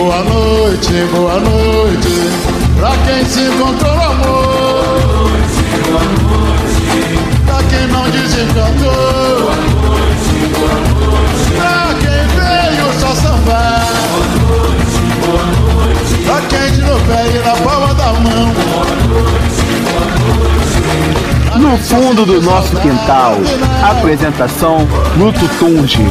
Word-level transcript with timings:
boa 0.00 0.24
noite, 0.24 0.92
boa 1.12 1.38
noite. 1.40 2.08
Pra 2.78 2.96
quem 3.06 3.22
se 3.26 3.40
encontrou 3.40 3.94
no 3.94 4.02
amor. 4.02 4.80
Boa 4.80 5.28
noite, 5.28 5.60
boa 5.84 6.02
noite. 6.16 6.80
Pra 7.44 7.62
quem 7.64 7.86
não 7.88 8.08
desencantou. 8.08 9.40
Boa 9.40 9.56
noite, 9.56 10.32
boa 10.56 10.74
noite. 10.88 11.44
Pra 11.58 11.94
quem 12.00 12.22
veio 12.34 12.88
só 12.98 13.14
sambar. 13.14 13.84
Boa 14.10 14.64
noite, 14.64 14.98
boa 15.20 15.44
noite. 15.44 16.14
Pra 16.24 16.38
quem 16.48 16.66
tirou 16.72 16.98
pé 17.00 17.20
e 17.26 17.38
na 17.44 17.54
palma 17.56 17.92
da 17.94 18.12
mão. 18.14 18.54
Boa 18.54 18.86
noite, 19.06 19.60
boa 19.84 20.04
noite. 20.06 20.40
No 21.60 21.76
fundo 21.76 22.24
do 22.24 22.40
nosso 22.40 22.74
quintal, 22.76 23.36
apresentação 23.82 24.88
Luto 25.18 25.46
Tunge. 25.58 26.08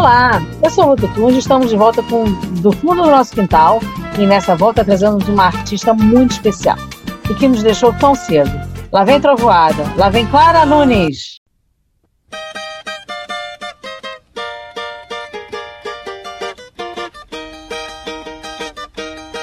Olá, 0.00 0.40
eu 0.64 0.70
sou 0.70 0.84
o 0.84 0.88
Luto 0.92 1.06
Tunge, 1.08 1.40
estamos 1.40 1.68
de 1.68 1.76
volta 1.76 2.02
com 2.02 2.24
Do 2.62 2.72
Fundo 2.72 3.02
do 3.02 3.10
Nosso 3.10 3.34
Quintal 3.34 3.80
e 4.18 4.24
nessa 4.24 4.56
volta 4.56 4.82
trazemos 4.82 5.28
uma 5.28 5.44
artista 5.44 5.92
muito 5.92 6.30
especial 6.30 6.78
e 7.28 7.34
que 7.34 7.46
nos 7.46 7.62
deixou 7.62 7.92
tão 7.92 8.14
cedo. 8.14 8.50
Lá 8.90 9.04
vem 9.04 9.20
Trovoada, 9.20 9.84
lá 9.98 10.08
vem 10.08 10.26
Clara 10.28 10.64
Nunes. 10.64 11.38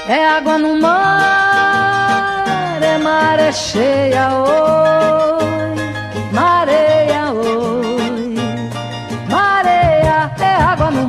É 0.08 0.28
água 0.28 0.58
no 0.58 0.82
mar, 0.82 2.82
é 2.82 2.98
maré 2.98 3.52
cheia, 3.52 4.30
oi, 4.40 5.47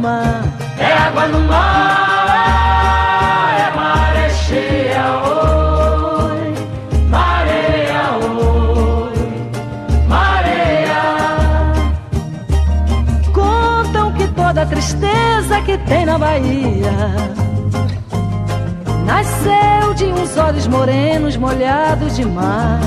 mar, 0.08 0.42
é 0.78 0.92
água 0.92 1.26
no 1.28 1.40
mar, 1.40 2.76
é 3.66 3.70
maré 3.76 4.30
cheia, 4.30 5.04
oi, 6.24 6.54
mareia, 7.08 8.02
oi, 8.40 9.18
mareia. 10.08 11.02
Contam 13.34 14.12
que 14.12 14.26
toda 14.28 14.64
tristeza 14.66 15.60
que 15.66 15.76
tem 15.78 16.06
na 16.06 16.18
Bahia 16.18 16.96
Nasceu 19.04 19.94
de 19.94 20.04
uns 20.04 20.36
olhos 20.36 20.66
morenos 20.66 21.36
molhados 21.36 22.16
de 22.16 22.24
mar. 22.26 22.80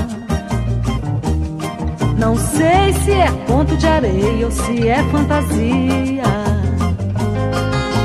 Não 2.16 2.36
sei 2.36 2.92
se 3.02 3.10
é 3.10 3.28
conto 3.48 3.76
de 3.76 3.86
areia 3.86 4.46
ou 4.46 4.52
se 4.52 4.88
é 4.88 5.02
fantasia. 5.10 6.51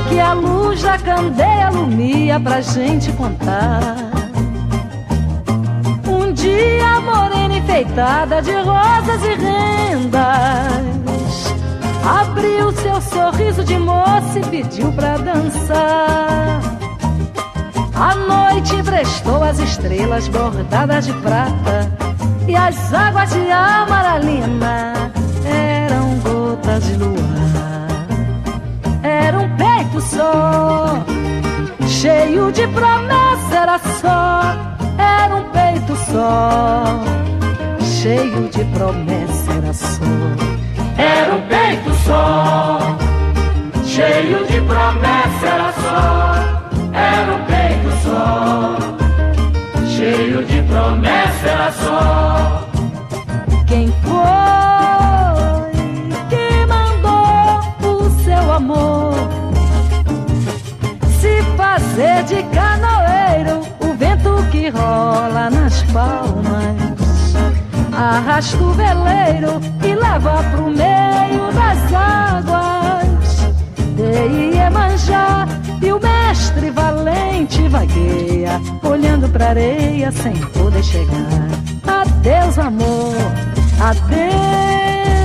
Que 0.08 0.20
a 0.20 0.32
luz 0.32 0.82
da 0.82 0.98
candeia 0.98 1.66
alumia 1.66 2.40
pra 2.40 2.60
gente 2.60 3.12
contar. 3.12 3.96
Um 6.06 6.32
dia 6.32 7.00
morena 7.00 7.56
enfeitada 7.56 8.40
de 8.42 8.52
rosas 8.52 9.22
e 9.22 9.34
rendas. 9.34 10.68
Abriu 12.04 12.72
seu 12.72 13.00
sorriso 13.00 13.62
de 13.64 13.78
moça 13.78 14.38
e 14.38 14.44
pediu 14.46 14.92
pra 14.92 15.18
dançar. 15.18 16.60
A 17.94 18.14
noite 18.14 18.76
emprestou 18.76 19.42
as 19.42 19.58
estrelas 19.58 20.28
bordadas 20.28 21.06
de 21.06 21.12
prata 21.14 21.90
e 22.46 22.54
as 22.56 22.94
águas 22.94 23.28
de 23.30 23.50
amaralina 23.50 24.94
eram 25.44 26.18
gotas 26.20 26.84
de 26.84 26.94
luar. 26.94 27.18
Era 29.02 29.38
um 29.38 29.56
peito 29.98 30.00
só, 30.00 31.04
cheio 31.86 32.52
de 32.52 32.66
promessa, 32.68 33.56
era 33.56 33.78
só. 33.78 34.42
Era 34.96 35.36
um 35.36 35.44
peito 35.50 35.96
só, 35.96 37.00
cheio 37.82 38.48
de 38.48 38.64
promessa, 38.66 39.52
era 39.52 39.72
só. 39.72 40.02
Era 40.96 41.34
um 41.34 41.40
peito 41.48 41.94
só, 42.04 42.78
cheio 43.84 44.46
de 44.46 44.60
promessa, 44.60 45.46
era 45.46 45.72
só. 45.72 46.34
Era 46.92 47.32
um 47.34 47.44
peito 47.46 47.90
só, 48.02 48.76
cheio 49.86 50.44
de 50.44 50.62
promessa 50.62 51.48
era 51.48 51.72
só. 51.72 52.68
Quem 53.66 53.92
foi 54.02 54.67
fazer 61.98 62.22
de 62.24 62.42
canoeiro? 62.54 63.60
O 63.80 63.94
vento 63.94 64.44
que 64.50 64.68
rola 64.70 65.50
nas 65.50 65.82
palmas 65.84 67.34
arrasta 67.92 68.62
o 68.62 68.72
veleiro 68.72 69.60
e 69.82 69.94
leva 69.94 70.42
pro 70.52 70.66
meio 70.66 71.52
das 71.52 71.92
águas 71.92 73.06
de 73.96 74.56
Iemanjá 74.56 75.48
e 75.82 75.92
o 75.92 76.00
mestre 76.00 76.70
valente 76.70 77.66
vagueia, 77.68 78.60
olhando 78.84 79.28
pra 79.28 79.48
areia 79.48 80.12
sem 80.12 80.36
poder 80.52 80.84
chegar. 80.84 81.48
Adeus, 81.84 82.58
amor, 82.58 83.16
adeus. 83.80 85.17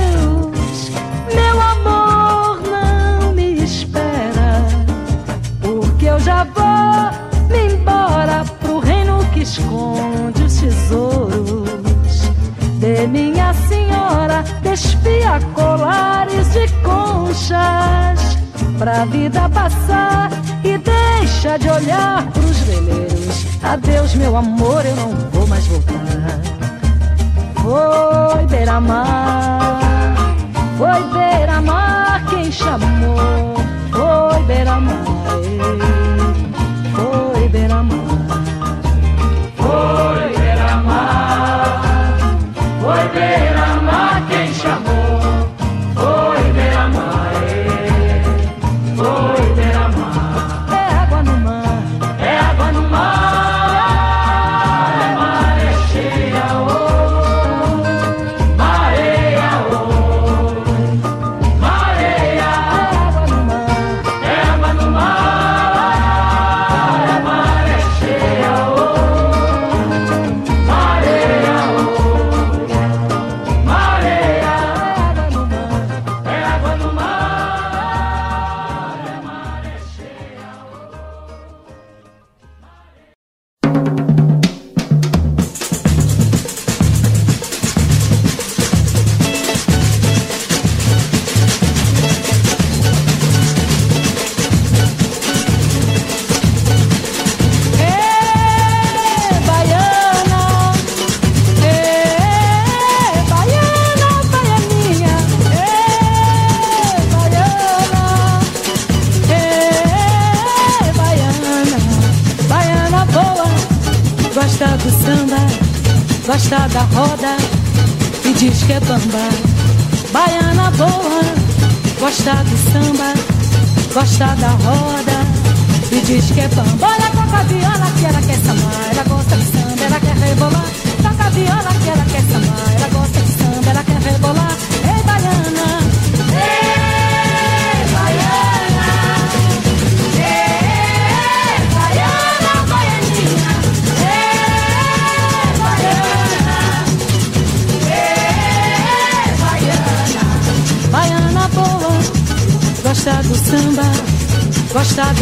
Despia 15.24 15.40
colares 15.54 16.52
de 16.52 16.68
conchas 16.82 18.36
pra 18.78 19.04
vida 19.06 19.48
passar 19.48 20.30
e 20.62 20.78
deixa 20.78 21.58
de 21.58 21.68
olhar 21.68 22.26
pros 22.32 22.58
veleiros. 22.60 23.46
Adeus, 23.62 24.14
meu 24.14 24.36
amor, 24.36 24.84
eu 24.84 24.94
não 24.96 25.10
vou 25.32 25.46
mais 25.46 25.66
voltar. 25.66 25.94
Foi 27.56 28.46
beira-mar, 28.46 30.36
foi 30.76 31.02
beira-mar 31.12 32.26
quem 32.28 32.52
chamou. 32.52 33.54
Foi 33.90 34.42
beira-mar, 34.44 35.04
foi 36.94 37.48
beira-mar, 37.48 38.23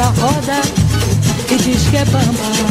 roda 0.06 0.60
e 1.50 1.56
diz 1.56 1.82
que 1.88 1.96
é 1.96 2.04
bamba. 2.06 2.61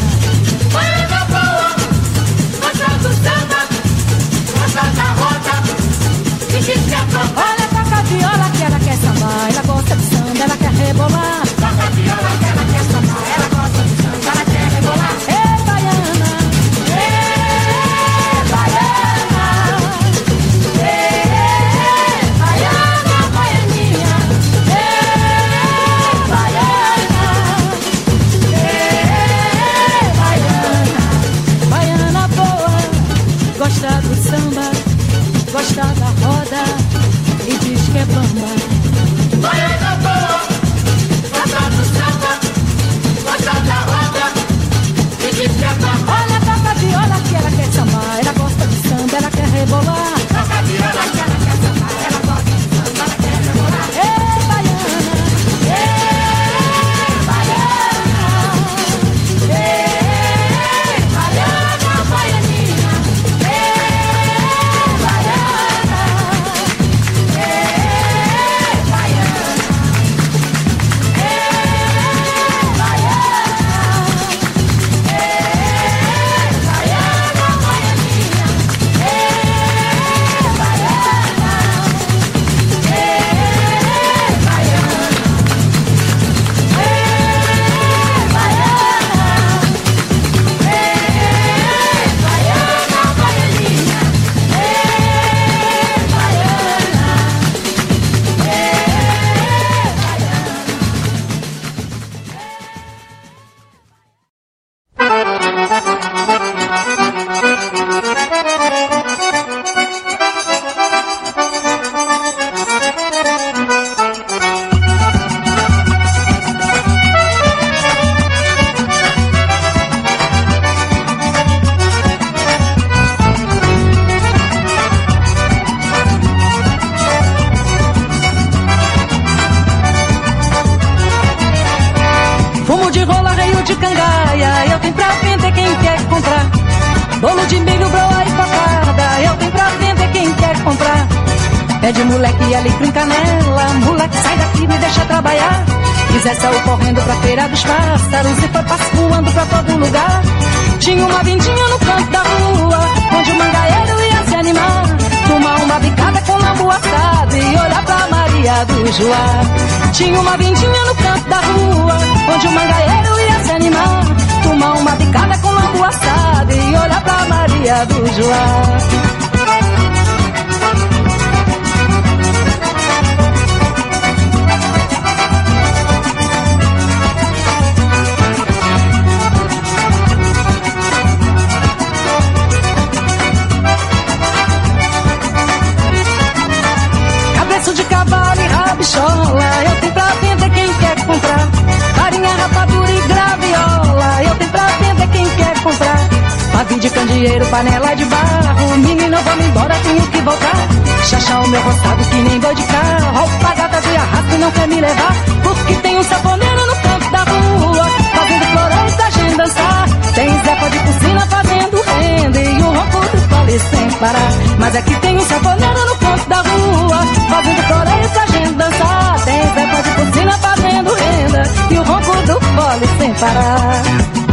Rabichola, 188.82 189.64
eu 189.64 189.80
tenho 189.80 189.92
pra 189.92 190.06
vender 190.20 190.50
quem 190.50 190.74
quer 190.74 191.06
comprar. 191.06 191.48
Farinha, 191.94 192.34
rapadura 192.34 192.90
e 192.90 193.00
graviola, 193.02 194.22
eu 194.24 194.34
tenho 194.34 194.50
pra 194.50 194.66
vender 194.66 195.08
quem 195.08 195.28
quer 195.30 195.62
comprar. 195.62 196.08
Pavio 196.52 196.78
de 196.80 196.90
candeeiro, 196.90 197.46
panela 197.46 197.94
de 197.94 198.04
barro, 198.06 198.76
menino, 198.78 199.16
vamos 199.24 199.46
embora, 199.46 199.74
tenho 199.82 200.06
que 200.08 200.20
voltar. 200.22 200.68
Chachar 201.08 201.44
o 201.44 201.48
meu 201.48 201.62
roçado 201.62 202.04
que 202.04 202.16
nem 202.16 202.40
boi 202.40 202.54
de 202.54 202.62
carro, 202.64 203.18
alpagata 203.18 203.80
de 203.80 203.96
arrasto 203.96 204.38
não 204.38 204.50
quer 204.50 204.68
me 204.68 204.80
levar. 204.80 205.14
Porque 205.42 205.74
tem 205.74 205.98
um 205.98 206.02
saponeiro 206.02 206.66
no 206.66 206.76
canto 206.76 207.10
da 207.10 207.18
rua, 207.18 207.86
fazendo 208.16 208.46
florão 208.46 208.86
pra 208.96 209.10
gente 209.10 209.36
dançar. 209.36 209.88
Tem 210.14 210.28
Zepa 210.28 210.70
de 210.70 210.78
piscina 210.78 211.26
fazendo 211.26 211.82
renda 211.82 212.40
e 212.40 212.62
o 212.62 212.66
ronco 212.66 213.00
do 213.00 213.28
pole 213.28 213.58
sem 213.58 213.90
parar. 213.98 214.32
Mas 214.58 214.76
aqui 214.76 214.94
tem 214.96 215.16
um 215.16 215.20
saponeiro 215.20 215.81
canto 216.12 216.28
da 216.28 216.36
rua, 216.36 217.06
fazendo 217.30 217.62
floreio 217.62 218.08
pra 218.10 218.26
gente 218.26 218.54
dançar. 218.54 219.24
Tem 219.24 219.42
Zepa 219.54 219.82
de 219.82 219.90
piscina 219.90 220.32
fazendo 220.32 220.94
renda 220.94 221.42
e 221.70 221.78
o 221.78 221.82
ronco 221.82 222.12
do 222.26 222.40
pole 222.54 222.86
sem 222.98 223.14
parar. 223.14 224.31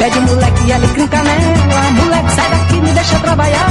Pede 0.00 0.18
moleque 0.20 0.64
e 0.66 0.72
ele 0.72 0.88
crinca 0.88 1.18
nela. 1.18 1.40
Né? 1.40 1.90
Moleque, 1.90 2.30
sai 2.34 2.50
daqui, 2.50 2.80
me 2.80 2.90
deixa 2.90 3.18
trabalhar. 3.18 3.70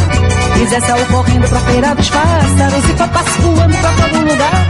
Fizer 0.54 0.94
o 0.94 1.06
correndo 1.08 1.50
pra 1.50 1.60
feira 1.62 1.96
dos 1.96 2.10
pássaros 2.12 2.88
e 2.88 2.94
papas 2.94 3.26
voando 3.38 3.78
pra 3.78 3.92
todo 3.94 4.30
lugar. 4.30 4.68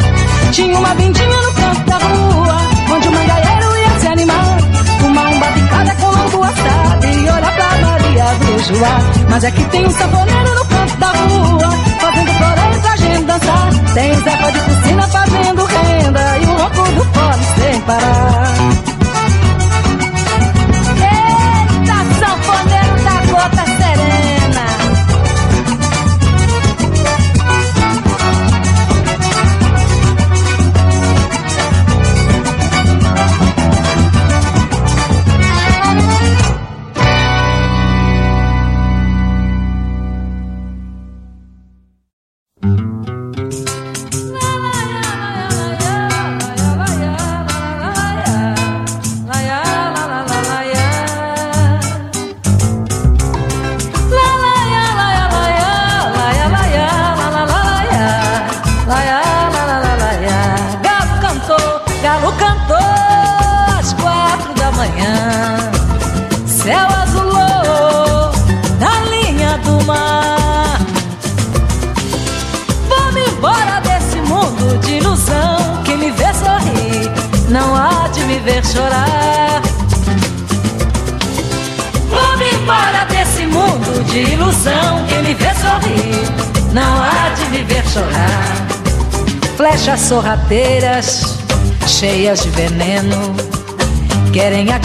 Tinha 0.54 0.78
uma 0.78 0.96
vindinha 0.96 1.42
no 1.42 1.52
canto 1.52 1.82
da 1.82 1.98
rua, 1.98 2.58
onde 2.96 3.08
o 3.10 3.12
mangaeiro 3.12 3.78
ia 3.78 4.00
se 4.00 4.08
animar. 4.08 4.58
Uma 5.04 5.22
umba 5.30 5.46
picada 5.48 5.96
com 5.96 6.06
lombo 6.06 6.44
assado 6.44 7.06
e 7.06 7.30
olha 7.30 7.52
pra 7.52 7.78
Maria 7.88 8.26
do 8.36 8.60
Joá. 8.64 9.00
Mas 9.30 9.44
é 9.44 9.52
que 9.52 9.64
tem 9.66 9.86
um 9.86 9.92
saboneiro 9.92 10.56
no 10.56 10.66
canto 10.66 10.96
da 10.96 11.08
rua, 11.08 11.72
fazendo 12.00 12.32
flores 12.38 12.82
pra 12.82 12.96
gente 12.96 13.26
dançar. 13.26 13.70
Tem 13.94 14.16
zepa 14.16 14.52
de 14.54 14.60
piscina 14.62 15.08
fazendo 15.10 15.66
renda 15.66 16.38
e 16.38 16.46
o 16.46 16.58
louco 16.58 16.92
do 16.94 17.04
fome 17.04 17.44
sem 17.60 17.82
parar. 17.82 18.89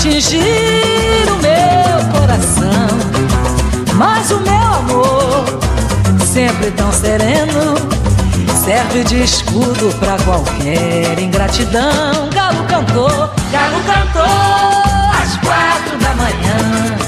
Atingir 0.05 1.27
o 1.31 1.37
meu 1.41 2.21
coração. 2.21 2.89
Mas 3.95 4.31
o 4.31 4.39
meu 4.41 4.55
amor, 4.55 5.45
sempre 6.27 6.71
tão 6.73 6.93
sereno, 6.93 7.75
serve 8.63 9.03
de 9.05 9.23
escudo 9.23 9.95
pra 9.99 10.19
qualquer 10.25 11.19
ingratidão. 11.19 12.29
Galo 12.35 12.65
cantou, 12.65 13.09
galo 13.51 13.81
cantou 13.87 14.23
às 15.23 15.37
quatro 15.39 15.97
da 15.99 16.15
manhã. 16.17 16.99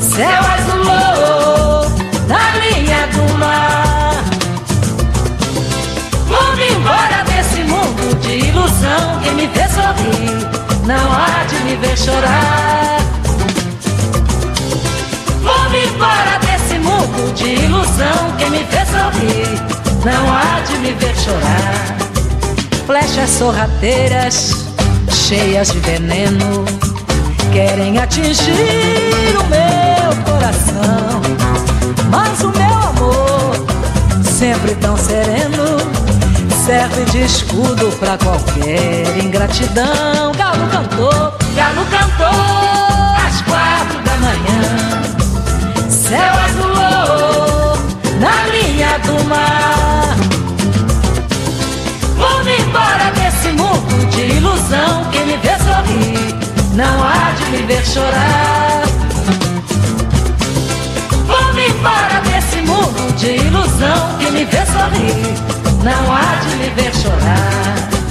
Céu 0.00 0.40
azulou 0.54 1.90
na 2.28 2.56
linha 2.56 3.06
do 3.08 3.38
mar. 3.38 4.24
Vamos 6.28 6.70
embora 6.70 7.24
desse 7.24 7.62
mundo 7.64 8.18
de 8.22 8.48
ilusão. 8.48 9.20
Quem 9.22 9.34
me 9.34 9.46
vê 9.48 9.68
sorrir, 9.68 10.48
não 10.86 11.12
há 11.12 11.44
de 11.44 11.55
me 11.76 11.86
ver 11.86 11.98
chorar. 11.98 12.96
Vamos 15.42 15.84
embora 15.84 16.38
desse 16.40 16.78
mundo 16.78 17.34
de 17.34 17.64
ilusão. 17.64 18.36
Quem 18.38 18.50
me 18.50 18.64
vê 18.64 18.84
sorrir, 18.86 19.60
não 20.04 20.32
há 20.32 20.60
de 20.60 20.78
me 20.78 20.92
ver 20.92 21.14
chorar. 21.16 21.96
Flechas 22.86 23.30
sorrateiras, 23.30 24.66
cheias 25.10 25.72
de 25.72 25.78
veneno, 25.80 26.64
querem 27.52 27.98
atingir 27.98 29.36
o 29.38 29.44
meu 29.48 30.24
coração. 30.24 31.20
Mas 32.10 32.40
o 32.42 32.48
meu 32.50 32.74
amor, 32.74 33.66
sempre 34.24 34.74
tão 34.76 34.96
sereno, 34.96 35.76
serve 36.64 37.04
de 37.06 37.22
escudo 37.24 37.90
pra 37.98 38.16
qualquer 38.18 39.18
ingratidão. 39.22 40.32
Galo 40.36 40.66
cantou, 40.70 41.45
galo 41.56 41.86
cantou 41.86 42.40
às 43.26 43.40
quatro 43.42 43.98
da 44.04 44.16
manhã. 44.18 44.60
Céu 45.88 46.34
azulou 46.44 47.78
na 48.20 48.46
linha 48.52 48.98
do 49.06 49.24
mar. 49.24 50.16
Vamos 52.18 52.46
embora 52.46 53.10
desse 53.14 53.48
mundo 53.52 54.10
de 54.10 54.36
ilusão. 54.36 55.04
Quem 55.10 55.24
me 55.26 55.36
vê 55.38 55.56
sorrir, 55.66 56.34
não 56.74 57.02
há 57.02 57.32
de 57.38 57.44
me 57.50 57.62
ver 57.66 57.84
chorar. 57.86 58.82
Vamos 61.26 61.62
embora 61.70 62.20
desse 62.28 62.60
mundo 62.60 63.16
de 63.16 63.30
ilusão. 63.46 64.18
Quem 64.18 64.30
me 64.30 64.44
vê 64.44 64.66
sorrir, 64.66 65.34
não 65.82 66.14
há 66.14 66.36
de 66.44 66.56
me 66.56 66.68
ver 66.70 66.94
chorar. 66.94 68.05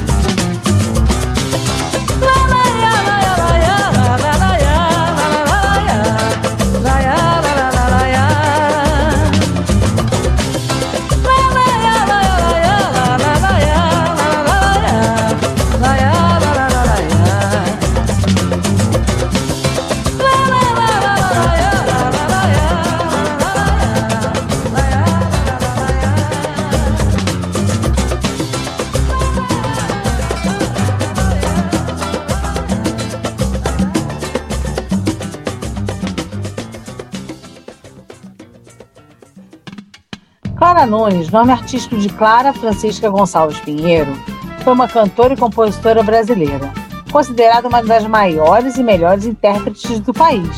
Nunes, 40.85 41.29
nome 41.29 41.51
artístico 41.51 41.97
de 41.97 42.09
Clara 42.09 42.53
Francisca 42.53 43.09
Gonçalves 43.09 43.59
Pinheiro, 43.59 44.13
foi 44.63 44.73
uma 44.73 44.87
cantora 44.87 45.33
e 45.33 45.37
compositora 45.37 46.03
brasileira, 46.03 46.71
considerada 47.11 47.67
uma 47.67 47.83
das 47.83 48.05
maiores 48.05 48.77
e 48.77 48.83
melhores 48.83 49.25
intérpretes 49.25 49.99
do 49.99 50.13
país. 50.13 50.57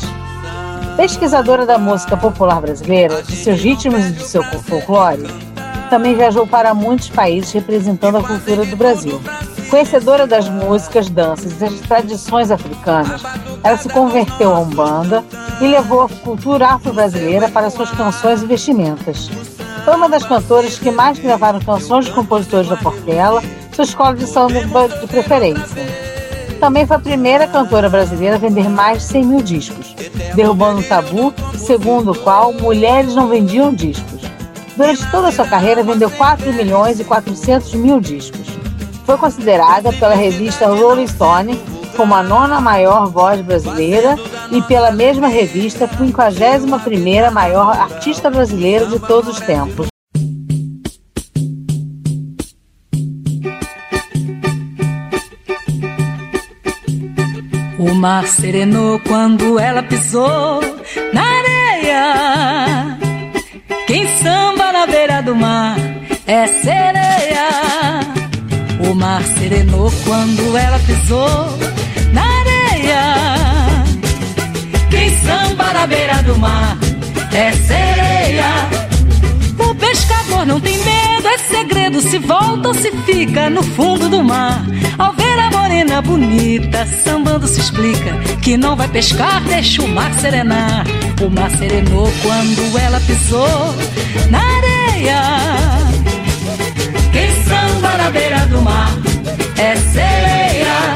Pesquisadora 0.96 1.64
da 1.64 1.78
música 1.78 2.16
popular 2.16 2.60
brasileira, 2.60 3.22
de 3.22 3.36
seus 3.36 3.60
ritmos 3.60 4.06
e 4.06 4.12
de 4.12 4.22
seu 4.22 4.42
folclore, 4.42 5.26
também 5.88 6.14
viajou 6.14 6.46
para 6.46 6.74
muitos 6.74 7.08
países 7.08 7.52
representando 7.52 8.18
a 8.18 8.22
cultura 8.22 8.64
do 8.64 8.76
Brasil. 8.76 9.20
Conhecedora 9.70 10.26
das 10.26 10.48
músicas, 10.48 11.08
danças 11.08 11.52
e 11.52 11.54
das 11.56 11.80
tradições 11.80 12.50
africanas, 12.50 13.22
ela 13.62 13.76
se 13.76 13.88
converteu 13.88 14.54
à 14.54 14.60
Umbanda 14.60 15.24
e 15.60 15.66
levou 15.66 16.02
a 16.02 16.08
cultura 16.08 16.68
afro-brasileira 16.68 17.48
para 17.48 17.70
suas 17.70 17.90
canções 17.90 18.42
e 18.42 18.46
vestimentas. 18.46 19.30
Foi 19.88 19.96
uma 19.96 20.06
das 20.10 20.22
cantoras 20.22 20.78
que 20.78 20.90
mais 20.90 21.18
gravaram 21.18 21.60
canções 21.60 22.04
de 22.04 22.12
compositores 22.12 22.68
da 22.68 22.76
Portela, 22.76 23.42
sua 23.72 23.84
escola 23.84 24.14
de 24.14 24.26
samba 24.26 24.86
de 24.86 25.06
preferência. 25.06 25.82
Também 26.60 26.86
foi 26.86 26.96
a 26.96 27.00
primeira 27.00 27.46
cantora 27.46 27.88
brasileira 27.88 28.36
a 28.36 28.38
vender 28.38 28.68
mais 28.68 28.98
de 28.98 29.04
100 29.04 29.24
mil 29.24 29.40
discos, 29.40 29.94
derrubando 30.34 30.80
o 30.80 30.84
tabu 30.84 31.32
segundo 31.56 32.12
o 32.12 32.18
qual 32.18 32.52
mulheres 32.52 33.14
não 33.14 33.28
vendiam 33.28 33.72
discos. 33.72 34.20
Durante 34.76 35.10
toda 35.10 35.28
a 35.28 35.32
sua 35.32 35.46
carreira, 35.46 35.82
vendeu 35.82 36.10
4 36.10 36.52
milhões 36.52 37.00
e 37.00 37.04
400 37.04 37.72
mil 37.72 37.98
discos. 37.98 38.46
Foi 39.06 39.16
considerada 39.16 39.90
pela 39.90 40.14
revista 40.14 40.66
Rolling 40.66 41.06
Stone 41.06 41.58
como 41.98 42.14
a 42.14 42.22
nona 42.22 42.60
maior 42.60 43.10
voz 43.10 43.40
brasileira 43.40 44.14
e 44.52 44.62
pela 44.62 44.92
mesma 44.92 45.26
revista, 45.26 45.84
a 45.84 45.88
51ª 45.88 47.28
maior 47.32 47.76
artista 47.76 48.30
brasileira 48.30 48.86
de 48.86 49.00
todos 49.00 49.36
os 49.36 49.40
tempos. 49.40 49.88
O 57.80 57.94
mar 57.94 58.28
serenou 58.28 59.00
quando 59.00 59.58
ela 59.58 59.82
pisou 59.82 60.60
na 61.12 61.22
areia. 61.22 62.98
Quem 63.88 64.06
samba 64.18 64.70
na 64.70 64.86
beira 64.86 65.20
do 65.20 65.34
mar 65.34 65.76
é 66.28 66.46
sereia. 66.46 67.48
O 68.88 68.94
mar 68.94 69.20
serenou 69.36 69.90
quando 70.04 70.56
ela 70.56 70.78
pisou 70.78 71.67
beira 75.88 76.22
do 76.22 76.36
mar 76.38 76.76
é 77.32 77.52
sereia. 77.52 78.68
O 79.58 79.74
pescador 79.74 80.46
não 80.46 80.60
tem 80.60 80.76
medo, 80.78 81.26
é 81.26 81.38
segredo 81.38 82.00
se 82.00 82.18
volta 82.18 82.68
ou 82.68 82.74
se 82.74 82.90
fica 83.06 83.50
no 83.50 83.62
fundo 83.62 84.08
do 84.08 84.22
mar. 84.22 84.64
Ao 84.98 85.12
ver 85.14 85.38
a 85.38 85.50
morena 85.50 86.02
bonita, 86.02 86.86
sambando 87.04 87.46
se 87.46 87.60
explica 87.60 88.14
que 88.42 88.56
não 88.56 88.76
vai 88.76 88.88
pescar, 88.88 89.42
deixa 89.42 89.82
o 89.82 89.88
mar 89.88 90.12
serenar. 90.14 90.84
O 91.20 91.30
mar 91.30 91.50
serenou 91.50 92.10
quando 92.22 92.78
ela 92.78 93.00
pisou 93.00 93.74
na 94.30 94.40
areia. 94.40 95.20
Quem 97.12 97.44
samba 97.44 97.96
na 97.96 98.10
beira 98.10 98.46
do 98.46 98.60
mar 98.62 98.92
é 99.56 99.76
sereia. 99.76 100.94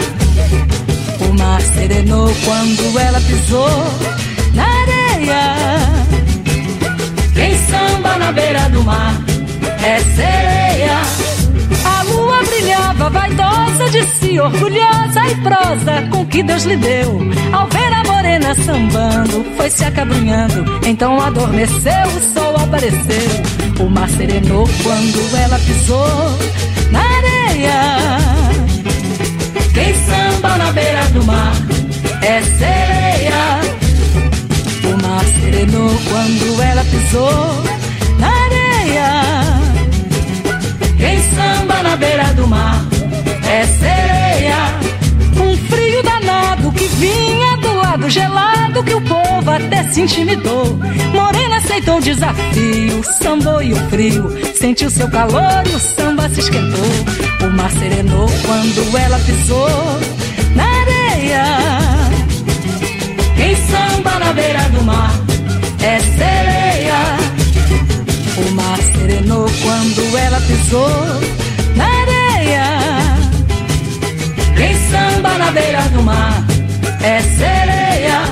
O 1.29 1.39
mar 1.39 1.61
serenou 1.61 2.33
quando 2.45 2.99
ela 2.99 3.21
pisou 3.21 4.22
areia. 5.31 5.79
Quem 7.35 7.57
samba 7.67 8.17
na 8.19 8.33
beira 8.33 8.69
do 8.71 8.83
mar 8.83 9.15
é 9.83 10.01
sereia. 10.01 11.01
A 11.85 12.03
lua 12.05 12.43
brilhava, 12.45 13.11
vaidosa 13.11 13.91
de 13.91 14.05
si, 14.07 14.41
orgulhosa 14.41 15.27
e 15.31 15.35
prosa 15.37 16.09
com 16.11 16.27
que 16.27 16.43
Deus 16.43 16.65
lhe 16.65 16.77
deu. 16.77 17.21
Ao 17.53 17.67
ver 17.69 17.93
a 17.93 18.05
morena 18.05 18.55
sambando, 18.55 19.45
foi 19.57 19.71
se 19.71 19.85
acabrunhando. 19.85 20.65
Então 20.87 21.21
adormeceu, 21.21 22.07
o 22.07 22.35
sol 22.35 22.57
apareceu. 22.57 23.85
O 23.85 23.91
mar 23.91 24.09
serenou 24.11 24.69
quando 24.83 25.37
ela 25.37 25.59
pisou 25.59 26.39
na 26.91 27.01
areia. 27.01 28.19
Quem 29.75 29.95
samba 29.95 30.57
na 30.59 30.73
beira 30.73 31.05
do 31.07 31.25
mar 31.25 31.53
é 32.23 32.43
sereia. 32.43 33.62
Serenou 35.53 35.91
quando 36.09 36.63
ela 36.63 36.83
pisou 36.83 37.63
na 38.19 38.29
areia. 38.29 39.11
Quem 40.97 41.23
samba 41.31 41.83
na 41.83 41.95
beira 41.95 42.25
do 42.33 42.49
mar 42.49 42.83
é 43.47 43.67
sereia. 43.67 44.57
Um 45.37 45.55
frio 45.69 46.03
danado 46.03 46.73
que 46.73 46.87
vinha 46.87 47.57
do 47.59 47.75
lado 47.75 48.09
gelado 48.09 48.83
que 48.83 48.95
o 48.95 49.01
povo 49.03 49.51
até 49.51 49.85
se 49.93 50.01
intimidou. 50.01 50.79
Morena 51.13 51.59
aceitou 51.59 51.99
o 51.99 52.01
desafio, 52.01 53.05
sambou 53.05 53.63
e 53.63 53.75
o 53.75 53.91
frio 53.91 54.33
sentiu 54.55 54.89
seu 54.89 55.09
calor 55.11 55.63
e 55.71 55.75
o 55.75 55.79
samba 55.79 56.31
se 56.31 56.41
esquentou. 56.41 57.47
O 57.47 57.51
mar 57.51 57.71
serenou 57.73 58.27
quando 58.47 58.97
ela 58.97 59.19
pisou 59.19 60.01
na 60.57 60.65
areia. 60.65 61.45
Quem 63.37 63.55
samba 63.55 64.19
na 64.19 64.33
beira 64.33 64.63
do 64.71 64.83
mar 64.83 65.22
é 65.83 65.99
sereia. 65.99 67.17
O 68.37 68.51
mar 68.53 68.79
serenou 68.79 69.47
quando 69.63 70.17
ela 70.17 70.41
pisou 70.41 70.89
na 71.77 71.85
areia. 71.85 72.65
Quem 74.57 74.75
samba 74.91 75.39
na 75.39 75.51
beira 75.51 75.83
do 75.89 76.03
mar 76.03 76.45
é 77.03 77.21
sereia. 77.21 78.23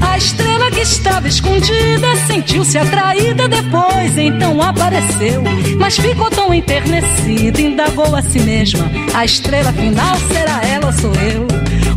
A 0.00 0.18
estrela 0.18 0.70
que 0.70 0.80
estava 0.80 1.26
escondida 1.26 2.14
sentiu-se 2.26 2.76
atraída 2.76 3.48
depois, 3.48 4.18
então 4.18 4.60
apareceu. 4.60 5.42
Mas 5.78 5.96
ficou 5.96 6.30
tão 6.30 6.52
enternecida, 6.52 7.60
indagou 7.60 8.14
a 8.14 8.22
si 8.22 8.40
mesma: 8.40 8.90
a 9.14 9.24
estrela 9.24 9.72
final 9.72 10.16
será 10.32 10.60
ela 10.66 10.86
ou 10.86 10.92
sou 10.92 11.12
eu? 11.14 11.46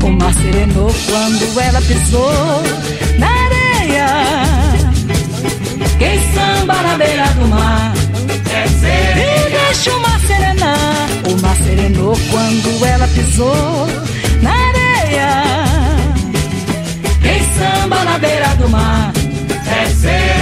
O 0.07 0.11
mar 0.11 0.33
serenou 0.33 0.93
quando 1.09 1.59
ela 1.59 1.81
pisou 1.81 2.31
na. 3.19 3.34
Quem 5.97 6.19
samba 6.33 6.81
na 6.81 6.97
beira 6.97 7.25
do 7.37 7.47
mar 7.47 7.93
é. 8.51 8.65
E 9.19 9.49
deixa 9.49 9.91
o 9.95 9.99
mar 10.01 10.19
serenar. 10.19 11.07
O 11.29 11.41
mar 11.41 11.55
serenou 11.57 12.17
quando 12.31 12.85
ela 12.85 13.07
pisou 13.07 13.87
na 14.41 14.51
areia. 14.51 15.29
Quem 17.21 17.39
samba 17.53 18.03
na 18.03 18.17
beira 18.19 18.55
do 18.55 18.69
mar 18.69 19.13
é. 19.67 19.85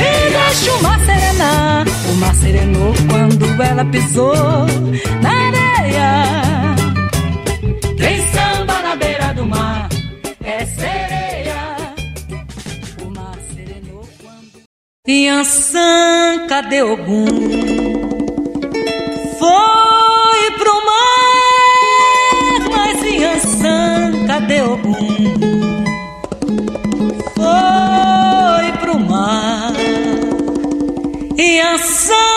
E 0.01 0.31
deixa 0.31 0.73
o 0.73 0.83
mar 0.83 0.99
serenar. 1.05 1.85
O 2.09 2.15
mar 2.15 2.35
serenou 2.35 2.93
quando 3.09 3.63
ela 3.63 3.85
pisou 3.85 4.65
na 5.21 5.29
areia. 5.29 6.22
Yansan, 15.05 16.47
cadê 16.47 16.81
Ogum? 16.81 17.25
Foi 19.37 20.51
pro 20.57 20.75
mar, 20.85 22.59
mas 22.71 23.03
Yansan, 23.11 24.25
cadê 24.25 24.61
Ogum? 24.61 24.95
Foi 27.35 28.71
pro 28.79 28.97
mar. 28.97 29.73
Yansan, 31.37 32.32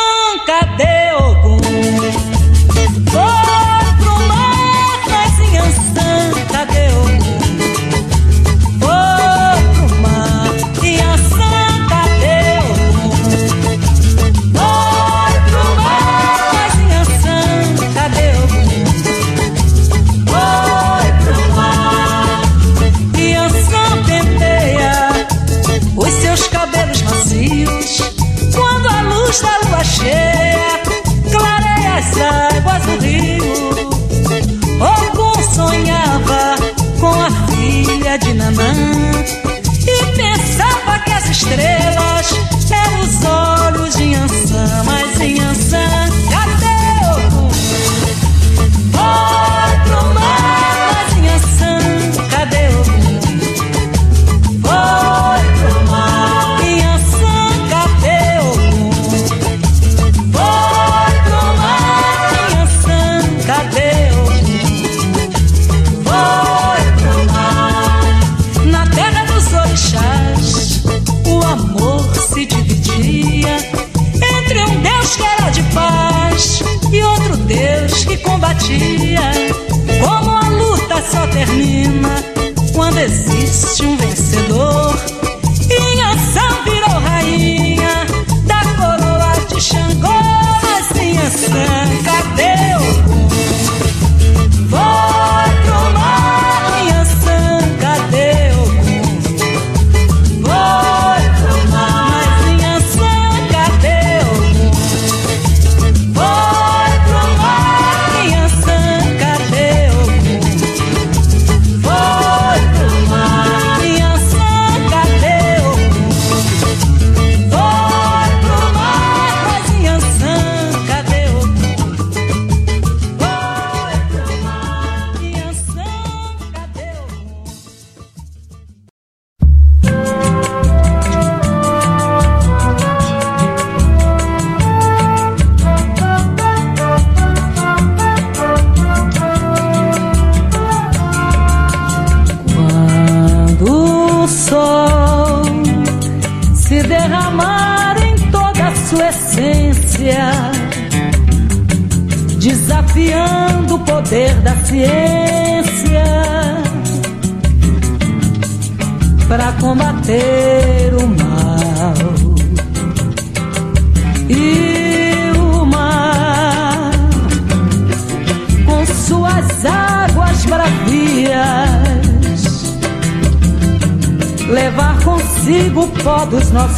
existe 83.56 84.25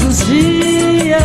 nossos 0.08 0.26
dias. 0.26 1.18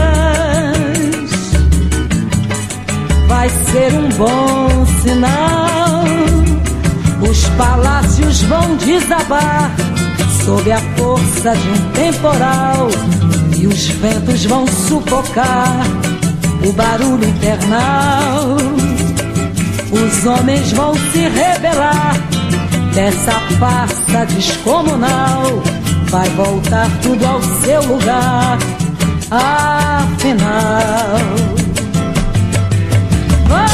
Vai 3.28 3.50
ser 3.50 3.94
um 3.94 4.10
bom 4.10 4.86
sinal. 5.02 6.04
Os 7.30 7.46
palácios 7.58 8.42
vão 8.44 8.76
desabar 8.78 9.72
sob 10.46 10.72
a 10.72 10.80
força 10.98 11.56
de 11.56 11.70
um 11.70 11.92
temporal 11.92 12.90
e 13.58 13.68
os 13.68 13.88
ventos 13.88 14.46
vão 14.46 14.68
sufocar 14.68 15.80
o 16.68 16.74
barulho 16.74 17.28
infernal. 17.28 18.58
Os 19.92 20.26
homens 20.26 20.72
vão 20.74 20.94
se 20.94 21.20
rebelar 21.30 22.16
dessa 22.94 23.40
farsa 23.58 24.26
descomunal. 24.26 25.64
Vai 26.14 26.30
voltar 26.30 26.88
tudo 27.02 27.26
ao 27.26 27.42
seu 27.42 27.82
lugar, 27.88 28.60
afinal. 29.32 31.18
Vai 33.50 33.66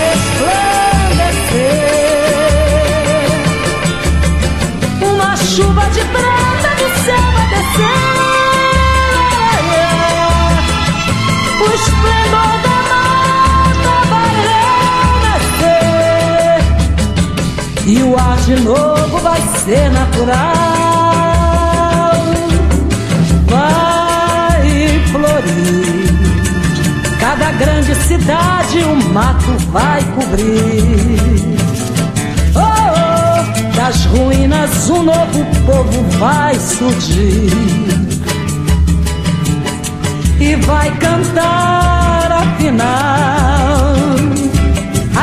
resplandecer 0.00 0.56
uma 5.02 5.36
chuva 5.36 5.82
de 5.90 6.00
prata 6.00 6.74
do 6.78 6.88
céu 7.04 7.26
vai 7.34 7.46
descer. 7.50 8.00
O 11.60 11.64
esplendor 11.74 12.54
da 12.64 12.78
mata 12.88 13.96
vai 14.08 14.32
renascer. 15.44 15.84
E 17.86 18.02
o 18.02 18.16
ar 18.18 18.38
de 18.38 18.56
novo 18.62 19.18
vai 19.18 19.42
ser 19.62 19.90
natural. 19.90 20.85
Cada 27.38 27.52
grande 27.52 27.94
cidade 27.94 28.78
o 28.78 28.96
mato 29.12 29.58
vai 29.70 30.02
cobrir. 30.14 31.58
Oh, 32.54 32.60
oh, 32.62 33.76
das 33.76 34.06
ruínas 34.06 34.88
um 34.88 35.02
novo 35.02 35.44
povo 35.66 36.02
vai 36.18 36.54
surgir 36.54 37.50
e 40.40 40.56
vai 40.64 40.90
cantar 40.96 42.32
afinal 42.32 42.86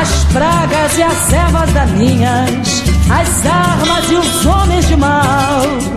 as 0.00 0.24
pragas 0.32 0.96
e 0.96 1.02
as 1.02 1.32
ervas 1.32 1.72
daninhas, 1.72 2.84
as 3.10 3.46
armas 3.46 4.10
e 4.10 4.14
os 4.14 4.46
homens 4.46 4.86
de 4.86 4.96
mal 4.96 5.93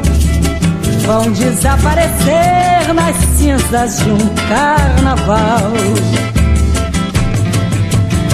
vão 1.07 1.31
desaparecer 1.31 2.93
nas 2.93 3.15
cinzas 3.37 3.99
de 3.99 4.09
um 4.11 4.17
carnaval. 4.49 5.71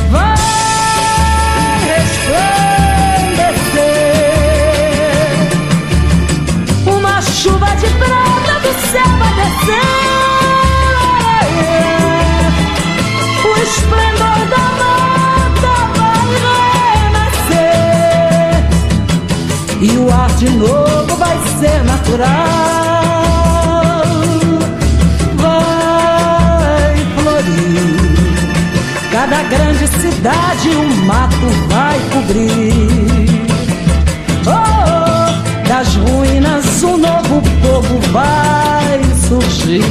Vai 0.09 0.35
resplandecer 1.85 2.33
uma 6.87 7.21
chuva 7.21 7.75
de 7.75 7.87
prata 7.99 8.59
do 8.59 8.73
céu 8.91 9.09
vai 9.19 9.33
descer. 9.35 9.93
O 13.45 13.51
esplendor 13.61 14.39
da 14.49 14.65
mata 14.81 15.75
vai 15.95 16.23
renascer 17.11 17.77
e 19.79 19.83
o 19.95 20.11
ar 20.11 20.31
de 20.37 20.49
novo 20.49 20.72
natural. 22.13 24.03
Vai 25.35 26.95
florir. 27.17 27.99
Cada 29.11 29.43
grande 29.43 29.87
cidade 29.87 30.69
um 30.69 31.05
mato 31.05 31.47
vai 31.69 31.99
cobrir. 32.11 33.33
Oh, 34.45 35.67
das 35.67 35.95
ruínas 35.95 36.83
um 36.83 36.97
novo 36.97 37.41
povo 37.61 37.99
vai 38.11 39.01
surgir 39.27 39.83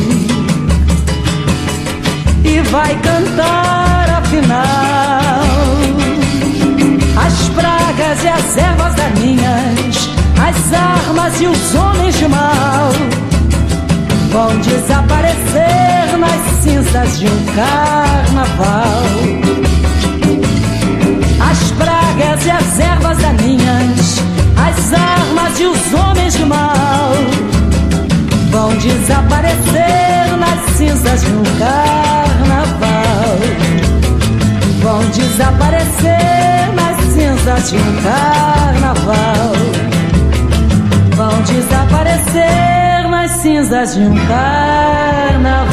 e 2.45 2.61
vai 2.71 2.95
cantar 2.97 4.11
afinal 4.19 5.43
as 7.17 7.49
pragas 7.51 8.25
e 8.25 8.29
as 8.29 8.57
ervas 8.57 8.95
daninhas, 8.95 9.82
as 10.41 10.73
armas 10.73 11.41
e 11.41 11.47
os 11.47 11.75
homens 11.75 12.19
de 12.19 12.29
mal 12.29 12.93
vão 14.31 14.59
desaparecer 14.61 16.19
nas 16.19 16.63
cinzas 16.63 17.19
de 17.19 17.27
um 17.27 17.45
carnaval. 17.55 19.03
As 21.51 21.71
pragas 21.73 22.47
e 22.47 22.51
as 22.51 22.81
ervas 22.81 23.19
daninhas, 23.19 24.19
as 24.57 24.93
armas 24.93 25.61
e 25.61 25.67
os 25.67 25.95
homens 25.95 26.35
de 26.35 26.45
mal 26.45 27.13
vão 28.51 28.75
desaparecer 28.77 30.37
nas 30.39 30.77
cinzas 30.77 31.23
de 31.23 31.31
um 31.33 31.43
carnaval. 31.59 33.39
Vão 34.81 35.01
desaparecer 35.11 36.73
nas 36.75 37.01
cinzas 37.13 37.71
de 37.71 37.77
um 37.77 38.03
carnaval. 38.03 39.92
Vão 42.13 42.25
desaparecer 42.25 43.09
nas 43.09 43.31
cinzas 43.31 43.95
de 43.95 44.01
um 44.03 44.15
carnaval. 44.27 45.73